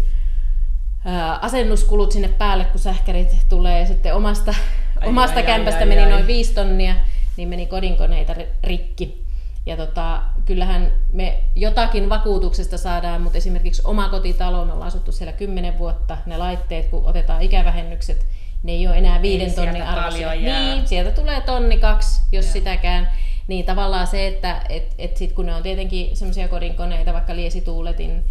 asennuskulut 1.40 2.12
sinne 2.12 2.28
päälle, 2.28 2.64
kun 2.64 2.80
sähkärit 2.80 3.36
tulee 3.48 3.80
ja 3.80 3.86
sitten 3.86 4.14
omasta, 4.14 4.54
ai, 5.00 5.08
omasta 5.08 5.36
ai, 5.36 5.42
kämpästä 5.42 5.80
ai, 5.80 5.86
meni 5.86 6.00
ai, 6.00 6.10
noin 6.10 6.26
5 6.26 6.54
tonnia, 6.54 6.94
niin 7.36 7.48
meni 7.48 7.66
kodinkoneita 7.66 8.34
rikki. 8.64 9.28
Ja 9.66 9.76
tota, 9.76 10.22
kyllähän 10.44 10.92
me 11.12 11.40
jotakin 11.54 12.08
vakuutuksesta 12.08 12.78
saadaan, 12.78 13.22
mutta 13.22 13.38
esimerkiksi 13.38 13.82
oma 13.84 14.08
kotitalo, 14.08 14.64
me 14.64 14.72
ollaan 14.72 14.88
asuttu 14.88 15.12
siellä 15.12 15.32
10 15.32 15.78
vuotta, 15.78 16.16
ne 16.26 16.36
laitteet, 16.36 16.88
kun 16.88 17.06
otetaan 17.06 17.42
ikävähennykset, 17.42 18.26
ne 18.62 18.72
ei 18.72 18.86
ole 18.86 18.98
enää 18.98 19.22
viiden 19.22 19.48
ei 19.48 19.54
tonnin 19.54 19.82
arvoisia. 19.82 20.30
Niin, 20.30 20.88
sieltä 20.88 21.10
tulee 21.10 21.40
tonni 21.40 21.78
kaksi, 21.78 22.20
jos 22.32 22.44
Joo. 22.44 22.52
sitäkään. 22.52 23.10
Niin 23.48 23.64
tavallaan 23.64 24.06
se, 24.06 24.26
että 24.26 24.62
et, 24.68 24.94
et 24.98 25.16
sit 25.16 25.32
kun 25.32 25.46
ne 25.46 25.54
on 25.54 25.62
tietenkin 25.62 26.16
semmoisia 26.16 26.48
kodinkoneita, 26.48 27.12
vaikka 27.12 27.36
liesituuletin, 27.36 28.24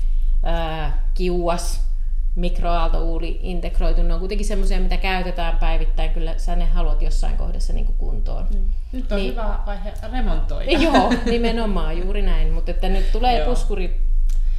ää, 0.43 1.03
kiuas, 1.13 1.87
mikroaaltouuli 2.37 3.39
integroitu, 3.43 4.03
ne 4.03 4.13
on 4.13 4.19
kuitenkin 4.19 4.47
semmoisia, 4.47 4.79
mitä 4.79 4.97
käytetään 4.97 5.57
päivittäin, 5.57 6.09
kyllä 6.09 6.33
sä 6.37 6.55
ne 6.55 6.65
haluat 6.65 7.01
jossain 7.01 7.37
kohdassa 7.37 7.73
niin 7.73 7.85
kuin 7.85 7.97
kuntoon. 7.97 8.45
Mm. 8.53 8.69
Nyt 8.91 9.11
on 9.11 9.17
niin, 9.17 9.31
hyvä 9.31 9.59
vaihe 9.65 9.93
remontoida. 10.11 10.71
Joo, 10.85 11.13
nimenomaan 11.25 11.97
juuri 11.97 12.21
näin, 12.21 12.53
mutta 12.53 12.71
että 12.71 12.89
nyt 12.89 13.11
tulee 13.11 13.45
puskuri 13.45 13.87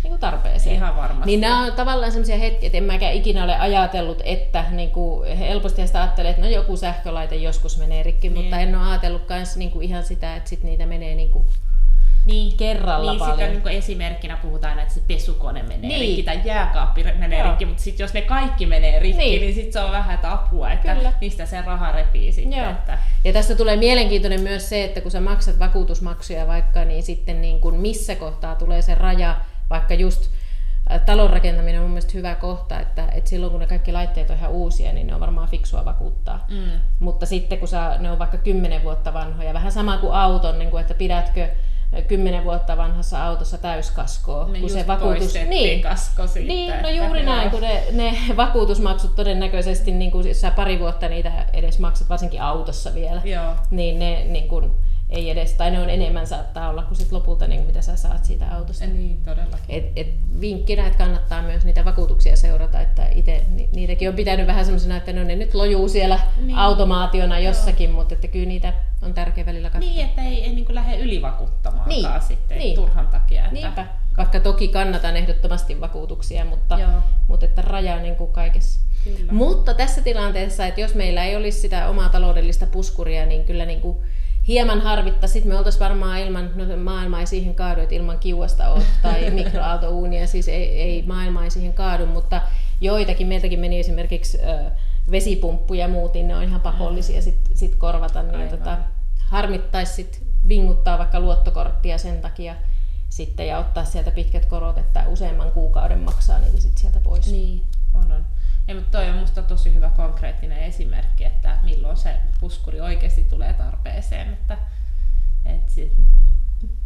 niin 0.02 0.10
kuin 0.10 0.20
tarpeeseen. 0.20 0.76
Ihan 0.76 0.96
varmasti. 0.96 1.26
Niin 1.26 1.40
nämä 1.40 1.64
on 1.64 1.72
tavallaan 1.72 2.12
sellaisia 2.12 2.38
hetkiä, 2.38 2.66
että 2.66 2.78
en 2.78 2.84
mäkään 2.84 3.14
ikinä 3.14 3.44
ole 3.44 3.58
ajatellut, 3.58 4.22
että 4.24 4.64
niin 4.70 4.90
kuin, 4.90 5.36
helposti 5.36 5.86
sitä 5.86 6.02
ajattelee, 6.02 6.30
että 6.30 6.42
no 6.42 6.48
joku 6.48 6.76
sähkölaite 6.76 7.36
joskus 7.36 7.78
menee 7.78 8.02
rikki, 8.02 8.28
niin. 8.28 8.40
mutta 8.40 8.58
en 8.58 8.76
ole 8.76 8.88
ajatellut 8.88 9.28
myös 9.28 9.56
niin 9.56 9.70
kuin 9.70 9.84
ihan 9.84 10.04
sitä, 10.04 10.36
että 10.36 10.50
sit 10.50 10.62
niitä 10.62 10.86
menee 10.86 11.14
niin 11.14 11.30
kuin 11.30 11.44
niin, 12.28 12.56
kerralla 12.56 13.12
niin, 13.12 13.18
paljon. 13.18 13.38
Sitten 13.38 13.64
niin 13.64 13.78
esimerkkinä 13.78 14.36
puhutaan, 14.36 14.78
että 14.78 14.94
se 14.94 15.00
pesukone 15.06 15.62
menee 15.62 15.88
niin. 15.88 16.00
rikki 16.00 16.22
tai 16.22 16.40
jääkaappi 16.44 17.04
menee 17.18 17.38
Joo. 17.38 17.48
rikki, 17.48 17.66
mutta 17.66 17.82
sitten 17.82 18.04
jos 18.04 18.14
ne 18.14 18.22
kaikki 18.22 18.66
menee 18.66 18.98
rikki, 18.98 19.18
niin, 19.18 19.40
niin 19.40 19.54
sitten 19.54 19.72
se 19.72 19.80
on 19.80 19.92
vähän 19.92 20.14
että 20.14 20.32
apua, 20.32 20.72
että 20.72 20.94
Kyllä. 20.94 21.12
mistä 21.20 21.46
se 21.46 21.60
raha 21.60 21.92
repii 21.92 22.32
sitten. 22.32 22.58
Joo. 22.58 22.70
Että... 22.70 22.98
Ja 23.24 23.32
tästä 23.32 23.54
tulee 23.54 23.76
mielenkiintoinen 23.76 24.40
myös 24.40 24.68
se, 24.68 24.84
että 24.84 25.00
kun 25.00 25.10
sä 25.10 25.20
maksat 25.20 25.58
vakuutusmaksuja 25.58 26.46
vaikka, 26.46 26.84
niin 26.84 27.02
sitten 27.02 27.40
niin 27.40 27.60
kuin 27.60 27.74
missä 27.74 28.14
kohtaa 28.14 28.54
tulee 28.54 28.82
se 28.82 28.94
raja, 28.94 29.36
vaikka 29.70 29.94
just 29.94 30.30
talon 31.06 31.30
rakentaminen 31.30 31.80
on 31.80 31.84
mun 31.84 31.90
mielestä 31.90 32.12
hyvä 32.14 32.34
kohta, 32.34 32.80
että, 32.80 33.08
että 33.12 33.30
silloin 33.30 33.50
kun 33.50 33.60
ne 33.60 33.66
kaikki 33.66 33.92
laitteet 33.92 34.30
on 34.30 34.36
ihan 34.36 34.50
uusia, 34.50 34.92
niin 34.92 35.06
ne 35.06 35.14
on 35.14 35.20
varmaan 35.20 35.48
fiksua 35.48 35.84
vakuuttaa. 35.84 36.46
Mm. 36.50 36.80
Mutta 37.00 37.26
sitten 37.26 37.58
kun 37.58 37.68
sä, 37.68 37.96
ne 37.98 38.10
on 38.10 38.18
vaikka 38.18 38.38
kymmenen 38.38 38.82
vuotta 38.82 39.14
vanhoja, 39.14 39.54
vähän 39.54 39.72
sama 39.72 39.98
kuin 39.98 40.12
auton, 40.12 40.58
niin 40.58 40.70
kuin, 40.70 40.80
että 40.80 40.94
pidätkö 40.94 41.48
kymmenen 42.08 42.44
vuotta 42.44 42.76
vanhassa 42.76 43.24
autossa 43.24 43.58
täyskaskoa. 43.58 44.48
Niin 44.48 44.60
kun 44.60 44.70
se 44.70 44.86
vakuutus... 44.86 45.34
niin, 45.48 45.82
kasko 45.82 46.26
siitä, 46.26 46.48
niin, 46.48 46.82
no 46.82 46.88
juuri 46.88 47.22
näin, 47.22 47.50
kun 47.50 47.60
ne, 47.60 47.84
ne 47.92 48.16
vakuutusmaksut 48.36 49.16
todennäköisesti, 49.16 49.92
niin 49.92 50.10
kun 50.10 50.24
sä 50.32 50.50
pari 50.50 50.78
vuotta 50.78 51.08
niitä 51.08 51.32
edes 51.52 51.78
maksat, 51.78 52.08
varsinkin 52.08 52.42
autossa 52.42 52.94
vielä, 52.94 53.22
Joo. 53.24 53.54
niin 53.70 53.98
ne 53.98 54.24
niin 54.24 54.48
kun, 54.48 54.78
ei 55.10 55.30
edes, 55.30 55.52
tai 55.52 55.70
ne 55.70 55.80
on 55.80 55.90
enemmän 55.90 56.26
saattaa 56.26 56.68
olla 56.68 56.82
kuin 56.82 56.96
sit 56.96 57.12
lopulta 57.12 57.46
niin 57.46 57.66
mitä 57.66 57.82
sä 57.82 57.96
saat 57.96 58.24
siitä 58.24 58.54
autosta. 58.54 58.86
Niin, 58.86 59.22
todellakin. 59.24 59.58
Et, 59.68 59.92
et 59.96 60.14
vinkkinä, 60.40 60.86
että 60.86 60.98
kannattaa 60.98 61.42
myös 61.42 61.64
niitä 61.64 61.84
vakuutuksia 61.84 62.36
seurata, 62.36 62.80
että 62.80 63.08
itse 63.14 63.44
ni, 63.50 63.68
niitäkin 63.72 64.08
on 64.08 64.14
pitänyt 64.14 64.46
vähän 64.46 64.64
semmoisena, 64.64 64.96
että 64.96 65.12
no 65.12 65.24
ne 65.24 65.36
nyt 65.36 65.54
lojuu 65.54 65.88
siellä 65.88 66.20
niin. 66.36 66.58
automaationa 66.58 67.38
jossakin, 67.38 67.90
Joo. 67.90 67.98
mutta 67.98 68.14
että 68.14 68.28
kyllä 68.28 68.48
niitä 68.48 68.72
on 69.02 69.14
tärkeä 69.14 69.46
välillä 69.46 69.70
katsoa. 69.70 69.90
Niin, 69.90 70.06
että 70.06 70.22
ei, 70.22 70.44
ei 70.44 70.54
niin 70.54 70.74
lähde 70.74 70.98
ylivakuuttamaan 70.98 71.88
niin. 71.88 72.06
sitten 72.28 72.58
niin. 72.58 72.74
turhan 72.74 73.08
takia. 73.08 73.42
Että... 73.42 73.54
Niinpä. 73.54 73.86
Vaikka 74.16 74.40
toki 74.40 74.68
kannatan 74.68 75.16
ehdottomasti 75.16 75.80
vakuutuksia, 75.80 76.44
mutta, 76.44 76.78
mutta 77.28 77.46
että 77.46 77.62
raja 77.62 77.96
niin 77.96 78.16
kuin 78.16 78.32
kaikessa. 78.32 78.80
Kyllä. 79.04 79.32
Mutta 79.32 79.74
tässä 79.74 80.02
tilanteessa, 80.02 80.66
että 80.66 80.80
jos 80.80 80.94
meillä 80.94 81.24
ei 81.24 81.36
olisi 81.36 81.60
sitä 81.60 81.88
omaa 81.88 82.08
taloudellista 82.08 82.66
puskuria, 82.66 83.26
niin 83.26 83.44
kyllä 83.44 83.66
niin 83.66 83.80
kuin 83.80 83.96
hieman 84.48 84.80
harvittaa. 84.80 85.28
Sitten 85.28 85.52
me 85.52 85.58
oltaisiin 85.58 85.80
varmaan 85.80 86.18
ilman, 86.18 86.50
no 86.54 86.76
maailma 86.76 87.20
ei 87.20 87.26
siihen 87.26 87.54
kaadu, 87.54 87.80
että 87.80 87.94
ilman 87.94 88.18
kiuasta 88.18 88.68
ole 88.68 88.82
tai 89.02 89.30
mikroaaltouunia, 89.44 90.26
siis 90.26 90.48
ei, 90.48 90.80
ei 90.80 91.02
maailma 91.02 91.44
ei 91.44 91.50
siihen 91.50 91.72
kaadu, 91.72 92.06
mutta 92.06 92.40
joitakin, 92.80 93.26
meiltäkin 93.26 93.58
meni 93.58 93.80
esimerkiksi 93.80 94.38
ö, 94.38 94.70
vesipumppu 95.10 95.74
ja 95.74 95.88
muut, 95.88 96.14
niin 96.14 96.28
ne 96.28 96.36
on 96.36 96.42
ihan 96.42 96.60
pakollisia 96.60 97.22
sitten 97.22 97.56
sit 97.56 97.74
korvata. 97.74 98.22
Niin 98.22 98.48
tota, 98.48 98.78
harmittaisi 99.20 99.92
sitten 99.92 100.20
vinguttaa 100.48 100.98
vaikka 100.98 101.20
luottokorttia 101.20 101.98
sen 101.98 102.20
takia 102.20 102.54
sitten 103.08 103.46
ja 103.46 103.58
ottaa 103.58 103.84
sieltä 103.84 104.10
pitkät 104.10 104.46
korot, 104.46 104.78
että 104.78 105.04
useamman 105.08 105.52
kuukauden 105.52 105.98
maksaa 105.98 106.38
niitä 106.38 106.60
sitten 106.60 106.80
sieltä 106.80 107.00
pois. 107.00 107.32
Niin, 107.32 107.62
on 107.94 108.12
on. 108.12 108.24
Ja, 108.68 108.74
mutta 108.74 108.98
toi 108.98 109.10
on 109.10 109.16
musta 109.16 109.42
tosi 109.42 109.74
hyvä 109.74 109.90
konkreettinen 109.96 110.58
esimerkki, 110.58 111.24
että 111.24 111.58
milloin 111.62 111.96
se 111.96 112.16
puskuri 112.40 112.80
oikeasti 112.80 113.24
tulee 113.24 113.52
tarpeeseen. 113.52 114.32
Että, 114.32 114.58
et 115.44 115.68
sit, 115.68 115.92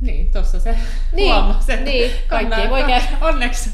niin, 0.01 0.33
tuossa 0.33 0.61
se 0.61 0.79
niin, 1.13 1.35
huomasi, 1.35 1.73
että 1.73 1.85
niin, 1.85 2.11
kaikki 2.29 2.61
ei 2.61 2.71
voi 2.71 2.83
käydä. 2.83 3.07
Onneksi 3.21 3.71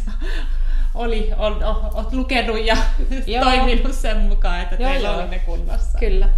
oli, 0.95 1.31
on, 1.37 1.65
olet 1.95 2.13
lukenut 2.13 2.65
ja 2.65 2.77
joo. 3.27 3.45
toiminut 3.45 3.93
sen 3.93 4.17
mukaan, 4.17 4.61
että 4.61 4.75
joo, 4.75 4.91
teillä 4.91 5.09
joo. 5.09 5.19
oli 5.19 5.29
ne 5.29 5.39
kunnossa. 5.39 5.99
Kyllä. 5.99 6.29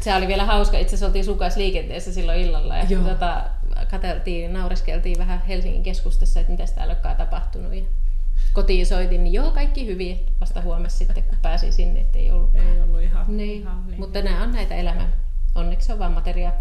Se 0.00 0.14
oli 0.14 0.28
vielä 0.28 0.44
hauska. 0.44 0.78
Itse 0.78 0.88
asiassa 0.88 1.06
oltiin 1.06 1.24
sukas 1.24 1.56
liikenteessä 1.56 2.12
silloin 2.12 2.40
illalla 2.40 2.76
ja 2.76 2.86
tota, 3.08 3.44
katseltiin, 3.90 4.52
naureskeltiin 4.52 5.18
vähän 5.18 5.42
Helsingin 5.48 5.82
keskustassa, 5.82 6.40
että 6.40 6.52
mitä 6.52 6.64
täällä 6.74 6.94
onkaan 6.94 7.16
tapahtunut. 7.16 7.74
Ja 7.74 7.82
kotiin 8.52 8.86
soitin, 8.86 9.24
niin 9.24 9.34
joo, 9.34 9.50
kaikki 9.50 9.86
hyvin. 9.86 10.26
Vasta 10.40 10.60
huomasi 10.60 10.96
sitten, 10.96 11.22
kun 11.22 11.38
pääsin 11.42 11.72
sinne, 11.72 12.00
että 12.00 12.18
ei 12.18 12.30
ollut. 12.30 12.54
Ei 12.54 12.80
ollut 12.80 13.02
ihan 13.02 13.36
niin. 13.36 13.60
ihan 13.60 13.86
niin. 13.86 14.00
Mutta 14.00 14.22
nämä 14.22 14.42
on 14.42 14.52
näitä 14.52 14.74
elämää. 14.74 15.08
Onneksi 15.54 15.86
se 15.86 15.92
on 15.92 15.98
vain 15.98 16.12
materia. 16.12 16.52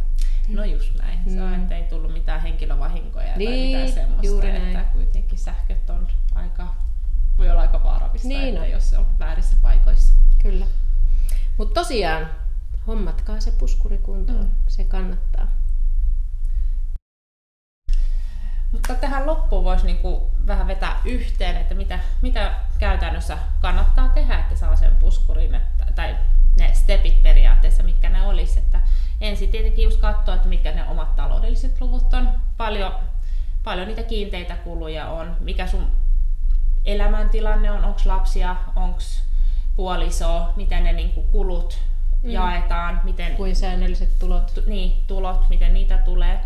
No 0.48 0.64
just 0.64 0.94
näin. 1.00 1.20
Se 1.34 1.42
on, 1.42 1.50
mm. 1.50 1.62
että 1.62 1.78
ei 1.78 1.84
tullut 1.84 2.14
mitään 2.14 2.42
henkilövahinkoja 2.42 3.38
niin, 3.38 3.50
tai 3.50 3.82
mitään 3.82 3.94
semmoista. 3.94 4.26
Juuri 4.26 4.52
näin. 4.52 4.76
Että 4.76 4.92
kuitenkin 4.94 5.40
sähköt 5.40 5.90
on 5.90 6.08
aika, 6.36 6.76
voi 7.38 7.50
olla 7.50 7.62
aika 7.62 7.84
vaarallista, 7.84 8.28
niin 8.28 8.56
että 8.58 8.68
jos 8.68 8.90
se 8.90 8.98
on 8.98 9.06
väärissä 9.20 9.56
paikoissa. 9.62 10.14
Kyllä. 10.42 10.66
Mutta 11.58 11.82
tosiaan, 11.82 12.30
hommatkaa 12.88 13.40
se 13.40 13.52
puskuri 13.52 13.98
kuntoon. 13.98 14.46
Mm. 14.46 14.52
Se 14.68 14.84
kannattaa. 14.84 15.48
Mutta 18.72 18.96
tähän 18.96 19.26
loppuun 19.26 19.64
voisi 19.64 19.86
niinku 19.86 20.32
vähän 20.48 20.68
vetää 20.68 21.02
yhteen, 21.06 21.58
että 21.58 21.76
mitä, 21.76 22.00
mitä 22.22 22.54
käytännössä 22.80 23.38
kannattaa 23.62 24.08
tehdä, 24.08 24.40
että 24.40 24.56
saa 24.56 24.76
sen 24.76 24.98
puskurin, 24.98 25.56
että, 25.56 25.86
tai 25.96 26.18
ne 26.60 26.74
stepit 26.74 27.24
periaatteessa, 27.24 27.84
mitkä 27.84 28.10
ne 28.10 28.24
olisi. 28.24 28.60
Että 28.60 28.82
ensin 29.22 29.50
tietenkin 29.50 29.84
just 29.84 30.00
katsoa, 30.00 30.36
että 30.36 30.48
mitkä 30.48 30.72
ne 30.72 30.88
omat 30.88 31.16
taloudelliset 31.16 31.82
luvut 31.82 32.14
on, 32.14 32.30
paljon, 32.58 32.96
paljon 33.64 33.88
niitä 33.88 34.04
kiinteitä 34.04 34.56
kuluja 34.56 35.08
on, 35.08 35.38
mikä 35.40 35.68
sun 35.68 35.92
elämäntilanne 36.86 37.72
on, 37.72 37.86
onko 37.86 38.00
lapsia, 38.06 38.56
onko 38.76 39.00
puolisoa, 39.76 40.54
miten 40.56 40.84
ne 40.84 40.94
niinku 40.94 41.22
kulut 41.22 41.80
mm. 42.24 42.30
jaetaan, 42.30 43.02
miten... 43.04 43.36
Kuin 43.36 43.56
säännölliset 43.56 44.20
tulot. 44.20 44.54
Tu, 44.54 44.62
niin, 44.68 44.92
tulot, 45.08 45.50
miten 45.50 45.74
niitä 45.74 45.98
tulee. 45.98 46.40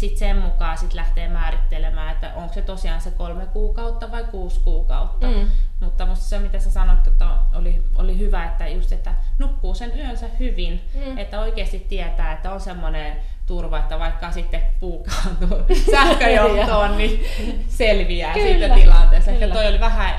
Sitten 0.00 0.18
sen 0.18 0.38
mukaan 0.38 0.78
sit 0.78 0.94
lähtee 0.94 1.28
määrittelemään, 1.28 2.12
että 2.12 2.32
onko 2.34 2.54
se 2.54 2.62
tosiaan 2.62 3.00
se 3.00 3.10
kolme 3.10 3.46
kuukautta 3.46 4.10
vai 4.10 4.24
kuusi 4.24 4.60
kuukautta. 4.60 5.26
Mm. 5.26 5.48
Mutta 5.80 6.06
musta 6.06 6.24
se, 6.24 6.38
mitä 6.38 6.58
sä 6.58 6.70
sanoit, 6.70 7.06
että 7.06 7.26
oli, 7.54 7.82
oli 7.96 8.18
hyvä, 8.18 8.44
että 8.44 8.68
just, 8.68 8.92
että 8.92 9.14
nukkuu 9.38 9.74
sen 9.74 9.98
yönsä 9.98 10.26
hyvin, 10.38 10.80
mm. 10.94 11.18
että 11.18 11.40
oikeasti 11.40 11.86
tietää, 11.88 12.32
että 12.32 12.52
on 12.52 12.60
semmoinen 12.60 13.16
turva, 13.46 13.78
että 13.78 13.98
vaikka 13.98 14.32
sitten 14.32 14.62
puukaantuu 14.80 15.76
sähköjohtoon, 15.92 16.98
niin 16.98 17.24
selviää 17.68 18.34
Kyllä. 18.34 18.48
siitä 18.48 18.74
tilanteesta. 18.74 19.30
Kyllä. 19.30 19.44
Ehkä 19.44 19.54
toi 19.54 19.68
oli 19.68 19.80
vähän 19.80 20.14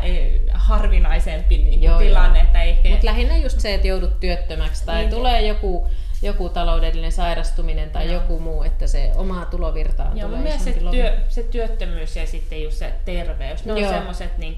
harvinaisempi 0.53 1.57
niin 1.57 1.83
joo, 1.83 1.99
tilanne. 1.99 2.39
Joo. 2.39 2.45
Että 2.45 2.61
ehkä... 2.61 2.89
Mutta 2.89 3.05
lähinnä 3.05 3.37
just 3.37 3.59
se, 3.59 3.73
että 3.73 3.87
joudut 3.87 4.19
työttömäksi 4.19 4.85
tai 4.85 4.97
niin. 4.97 5.09
tulee 5.09 5.47
joku 5.47 5.87
joku 6.21 6.49
taloudellinen 6.49 7.11
sairastuminen 7.11 7.89
tai 7.89 8.05
Joo. 8.05 8.21
joku 8.21 8.39
muu, 8.39 8.63
että 8.63 8.87
se 8.87 9.11
oma 9.15 9.45
tulovirta 9.45 10.07
Joo, 10.13 10.29
tulee 10.29 10.59
se, 10.59 10.73
työ, 10.91 11.17
se 11.29 11.43
työttömyys 11.43 12.15
ja 12.15 12.27
sitten 12.27 12.63
just 12.63 12.77
se 12.77 12.93
terveys, 13.05 13.65
ne 13.65 13.79
Joo. 13.79 13.89
on 13.89 13.95
semmoiset, 13.95 14.37
niin 14.37 14.57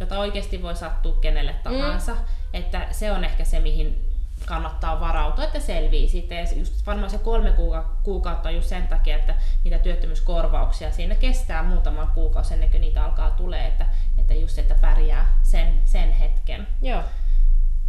jota 0.00 0.18
oikeasti 0.18 0.62
voi 0.62 0.76
sattua 0.76 1.16
kenelle 1.20 1.52
mm. 1.52 1.58
tahansa, 1.62 2.12
mm. 2.14 2.20
että 2.52 2.86
se 2.90 3.12
on 3.12 3.24
ehkä 3.24 3.44
se, 3.44 3.60
mihin 3.60 4.12
kannattaa 4.46 5.00
varautua, 5.00 5.44
että 5.44 5.60
selvii 5.60 6.08
siitä. 6.08 6.34
Ja 6.34 6.46
just 6.56 6.86
varmaan 6.86 7.10
se 7.10 7.18
kolme 7.18 7.54
kuukautta 8.02 8.48
on 8.48 8.54
just 8.54 8.68
sen 8.68 8.88
takia, 8.88 9.16
että 9.16 9.34
niitä 9.64 9.78
työttömyyskorvauksia 9.78 10.90
siinä 10.90 11.14
kestää 11.14 11.62
muutama 11.62 12.06
kuukausi 12.06 12.54
ennen 12.54 12.70
kuin 12.70 12.80
niitä 12.80 13.04
alkaa 13.04 13.30
tulee, 13.30 13.66
että, 13.66 13.86
että 14.18 14.34
just 14.34 14.58
että 14.58 14.74
pärjää 14.80 15.38
sen, 15.42 15.82
sen 15.84 16.12
hetken. 16.12 16.66
Joo, 16.82 17.02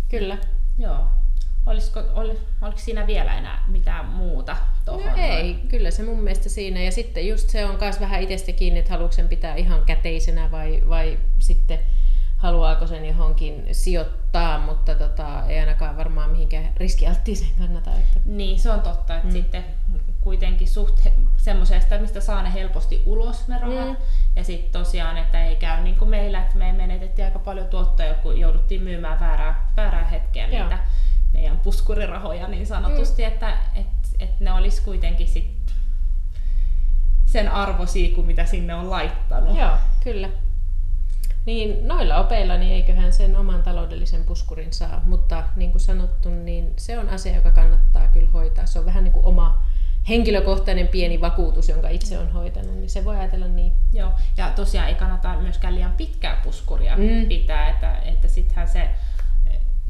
kyllä. 0.09 0.37
Joo. 0.77 1.07
Olisiko, 1.65 1.99
ol, 2.13 2.29
oliko 2.61 2.77
siinä 2.77 3.07
vielä 3.07 3.37
enää 3.37 3.63
mitään 3.67 4.05
muuta 4.05 4.57
tuohon? 4.85 5.05
No 5.05 5.17
ei, 5.17 5.53
kyllä 5.53 5.91
se 5.91 6.03
mun 6.03 6.19
mielestä 6.19 6.49
siinä. 6.49 6.81
Ja 6.81 6.91
sitten 6.91 7.27
just 7.27 7.49
se 7.49 7.65
on 7.65 7.77
myös 7.81 7.99
vähän 7.99 8.21
itsestä 8.21 8.51
kiinni, 8.51 8.79
että 8.79 8.91
haluatko 8.91 9.15
sen 9.15 9.27
pitää 9.27 9.55
ihan 9.55 9.85
käteisenä 9.85 10.51
vai, 10.51 10.83
vai 10.89 11.19
sitten 11.39 11.79
haluaako 12.37 12.87
sen 12.87 13.05
johonkin 13.05 13.67
sijoittaa, 13.71 14.59
mutta 14.59 14.95
tota, 14.95 15.43
ei 15.47 15.59
ainakaan 15.59 15.97
varmaan 15.97 16.29
mihinkään 16.29 16.69
riskialttiiseen 16.77 17.51
kannata. 17.57 17.91
Että... 17.91 18.19
Niin, 18.25 18.59
se 18.59 18.71
on 18.71 18.81
totta, 18.81 19.15
että 19.15 19.27
mm. 19.27 19.31
sitten 19.31 19.65
kuitenkin 20.21 20.67
suht 20.67 20.99
semmoisesta, 21.37 21.97
mistä 21.97 22.21
saa 22.21 22.43
ne 22.43 22.53
helposti 22.53 23.03
ulos 23.05 23.47
ne 23.47 23.59
rahat. 23.59 23.89
Mm. 23.89 23.95
Ja 24.35 24.43
sitten 24.43 24.71
tosiaan, 24.71 25.17
että 25.17 25.45
ei 25.45 25.55
käy 25.55 25.83
niin 25.83 25.95
kuin 25.95 26.09
meillä, 26.09 26.41
että 26.41 26.57
me 26.57 26.73
menetettiin 26.73 27.25
aika 27.25 27.39
paljon 27.39 27.67
tuottoja, 27.67 28.13
kun 28.13 28.39
jouduttiin 28.39 28.81
myymään 28.81 29.19
väärää, 29.19 29.71
väärää 29.77 30.05
hetkeä 30.07 30.47
Joo. 30.47 30.61
niitä 30.61 30.79
meidän 31.33 31.59
puskurirahoja 31.59 32.47
niin 32.47 32.67
sanotusti, 32.67 33.21
mm. 33.21 33.27
että 33.27 33.57
et, 33.75 33.87
et 34.19 34.39
ne 34.39 34.51
olisi 34.51 34.81
kuitenkin 34.81 35.27
sit 35.27 35.73
sen 37.25 37.51
arvoisia 37.51 38.15
kuin 38.15 38.27
mitä 38.27 38.45
sinne 38.45 38.75
on 38.75 38.89
laittanut. 38.89 39.57
Joo, 39.57 39.77
kyllä. 40.03 40.29
Niin 41.45 41.87
noilla 41.87 42.17
opeilla 42.17 42.57
niin 42.57 42.73
eiköhän 42.73 43.13
sen 43.13 43.35
oman 43.35 43.63
taloudellisen 43.63 44.23
puskurin 44.23 44.73
saa, 44.73 45.01
mutta 45.05 45.43
niin 45.55 45.71
kuin 45.71 45.81
sanottu, 45.81 46.29
niin 46.29 46.73
se 46.77 46.99
on 46.99 47.09
asia, 47.09 47.35
joka 47.35 47.51
kannattaa 47.51 48.07
kyllä 48.07 48.29
hoitaa. 48.29 48.65
Se 48.65 48.79
on 48.79 48.85
vähän 48.85 49.03
niin 49.03 49.11
kuin 49.11 49.25
oma 49.25 49.63
henkilökohtainen 50.09 50.87
pieni 50.87 51.21
vakuutus, 51.21 51.69
jonka 51.69 51.89
itse 51.89 52.19
on 52.19 52.31
hoitanut, 52.31 52.75
niin 52.75 52.89
se 52.89 53.05
voi 53.05 53.15
ajatella 53.15 53.47
niin. 53.47 53.73
Joo, 53.93 54.11
ja 54.37 54.49
tosiaan 54.49 54.87
ei 54.89 54.95
kannata 54.95 55.37
myöskään 55.37 55.75
liian 55.75 55.93
pitkää 55.93 56.41
puskuria 56.43 56.97
mm. 56.97 57.27
pitää, 57.27 57.69
että, 57.69 57.97
että 57.97 58.27
sittenhän 58.27 58.67
se 58.67 58.89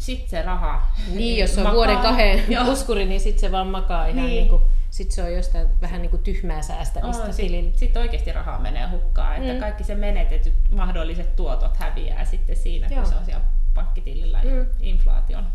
sit 0.03 0.29
se 0.29 0.41
raha 0.41 0.88
Niin, 1.13 1.39
jos 1.39 1.57
on 1.57 1.63
makaa. 1.63 1.75
vuoden 1.75 1.98
kahden 1.98 2.43
puskuri, 2.65 3.05
niin 3.05 3.22
sitten 3.22 3.39
se 3.41 3.51
vaan 3.51 3.67
makaa 3.67 4.05
ihan 4.05 4.25
niin. 4.25 4.36
niin 4.36 4.50
kuin, 4.50 4.62
sit 4.89 5.12
se 5.12 5.24
on 5.24 5.33
jostain 5.33 5.67
vähän 5.81 6.01
niin 6.01 6.10
kuin 6.10 6.24
tyhmää 6.24 6.62
säästämistä 6.62 7.24
on, 7.24 7.33
Sitten 7.33 7.74
sit 7.75 7.98
oikeasti 7.98 8.31
rahaa 8.31 8.60
menee 8.60 8.88
hukkaan, 8.88 9.36
että 9.36 9.53
mm. 9.53 9.60
kaikki 9.60 9.83
se 9.83 9.95
menetetyt 9.95 10.53
mahdolliset 10.72 11.36
tuotot 11.36 11.77
häviää 11.77 12.25
sitten 12.25 12.55
siinä, 12.55 12.88
Joo. 12.88 13.01
kun 13.01 13.10
se 13.10 13.15
on 13.15 13.25
siellä 13.25 13.43
pankkitilillä 13.74 14.41
mm. 14.43 14.65
inflaation 14.81 15.45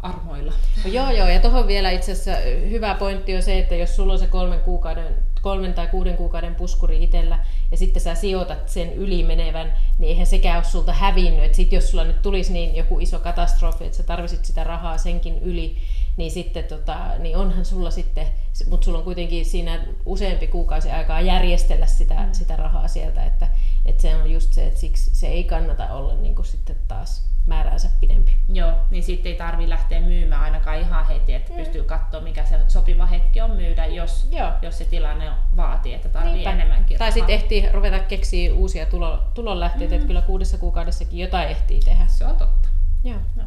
armoilla. 0.00 0.52
Joo, 0.84 1.10
joo, 1.10 1.28
ja 1.28 1.40
tuohon 1.40 1.66
vielä 1.66 1.90
itse 1.90 2.12
asiassa 2.12 2.40
hyvä 2.70 2.94
pointti 2.94 3.36
on 3.36 3.42
se, 3.42 3.58
että 3.58 3.74
jos 3.74 3.96
sulla 3.96 4.12
on 4.12 4.18
se 4.18 4.26
kolmen, 4.26 4.60
kuukauden, 4.60 5.16
kolmen 5.44 5.74
tai 5.74 5.86
kuuden 5.86 6.16
kuukauden 6.16 6.54
puskuri 6.54 7.04
itsellä, 7.04 7.38
ja 7.70 7.76
sitten 7.76 8.02
sä 8.02 8.14
sijoitat 8.14 8.68
sen 8.68 8.92
yli 8.92 9.22
menevän, 9.22 9.72
niin 9.98 10.08
eihän 10.08 10.26
sekään 10.26 10.56
ole 10.56 10.64
sulta 10.64 10.92
hävinnyt. 10.92 11.54
Sitten 11.54 11.76
jos 11.76 11.90
sulla 11.90 12.04
nyt 12.04 12.22
tulisi 12.22 12.52
niin 12.52 12.76
joku 12.76 12.98
iso 12.98 13.18
katastrofi, 13.18 13.84
että 13.84 13.96
sä 13.96 14.02
tarvisit 14.02 14.44
sitä 14.44 14.64
rahaa 14.64 14.98
senkin 14.98 15.38
yli, 15.38 15.76
niin 16.16 16.30
sitten 16.30 16.64
tota, 16.64 16.98
niin 17.18 17.36
onhan 17.36 17.64
sulla 17.64 17.90
sitten, 17.90 18.26
mutta 18.70 18.84
sulla 18.84 18.98
on 18.98 19.04
kuitenkin 19.04 19.44
siinä 19.44 19.86
useampi 20.06 20.46
kuukausi 20.46 20.90
aikaa 20.90 21.20
järjestellä 21.20 21.86
sitä, 21.86 22.14
mm. 22.14 22.32
sitä 22.32 22.56
rahaa 22.56 22.88
sieltä, 22.88 23.24
että, 23.24 23.48
että 23.86 24.02
se 24.02 24.16
on 24.16 24.30
just 24.30 24.52
se, 24.52 24.66
että 24.66 24.80
siksi 24.80 25.16
se 25.16 25.26
ei 25.26 25.44
kannata 25.44 25.92
olla 25.92 26.14
niin 26.14 26.34
kuin 26.34 26.46
sitten 26.46 26.76
taas 26.88 27.33
määräänsä 27.46 27.88
pidempi. 28.00 28.36
Joo, 28.48 28.72
niin 28.90 29.02
sitten 29.02 29.32
ei 29.32 29.38
tarvi 29.38 29.68
lähteä 29.68 30.00
myymään 30.00 30.42
ainakaan 30.42 30.80
ihan 30.80 31.06
heti, 31.06 31.34
että 31.34 31.52
mm. 31.52 31.56
pystyy 31.56 31.82
katsoa 31.82 32.20
mikä 32.20 32.44
se 32.44 32.58
sopiva 32.68 33.06
hetki 33.06 33.40
on 33.40 33.50
myydä, 33.50 33.86
jos, 33.86 34.28
Joo. 34.30 34.52
jos 34.62 34.78
se 34.78 34.84
tilanne 34.84 35.30
vaatii, 35.56 35.94
että 35.94 36.08
tarvii 36.08 36.32
Niinpä. 36.32 36.50
enemmänkin 36.50 36.98
Tai 36.98 37.12
sitten 37.12 37.34
ehtii 37.34 37.68
ruveta 37.72 37.98
keksiä 37.98 38.54
uusia 38.54 38.86
tulo, 38.86 39.30
tulonlähteitä, 39.34 39.90
mm. 39.90 39.96
että 39.96 40.06
kyllä 40.06 40.22
kuudessa 40.22 40.58
kuukaudessakin 40.58 41.18
jotain 41.18 41.48
ehtii 41.48 41.80
tehdä. 41.80 42.06
Se 42.06 42.26
on 42.26 42.36
totta. 42.36 42.68
Joo. 43.04 43.18
Joo. 43.36 43.46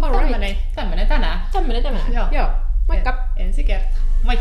Tämmöinen, 0.00 0.56
tämmöinen 0.74 1.06
tänään. 1.06 1.40
Tämmöinen 1.52 1.82
tänään, 1.82 2.12
joo. 2.12 2.26
joo. 2.30 2.48
Moikka! 2.88 3.28
En, 3.36 3.46
ensi 3.46 3.64
kertaa. 3.64 3.98
Moi! 4.22 4.38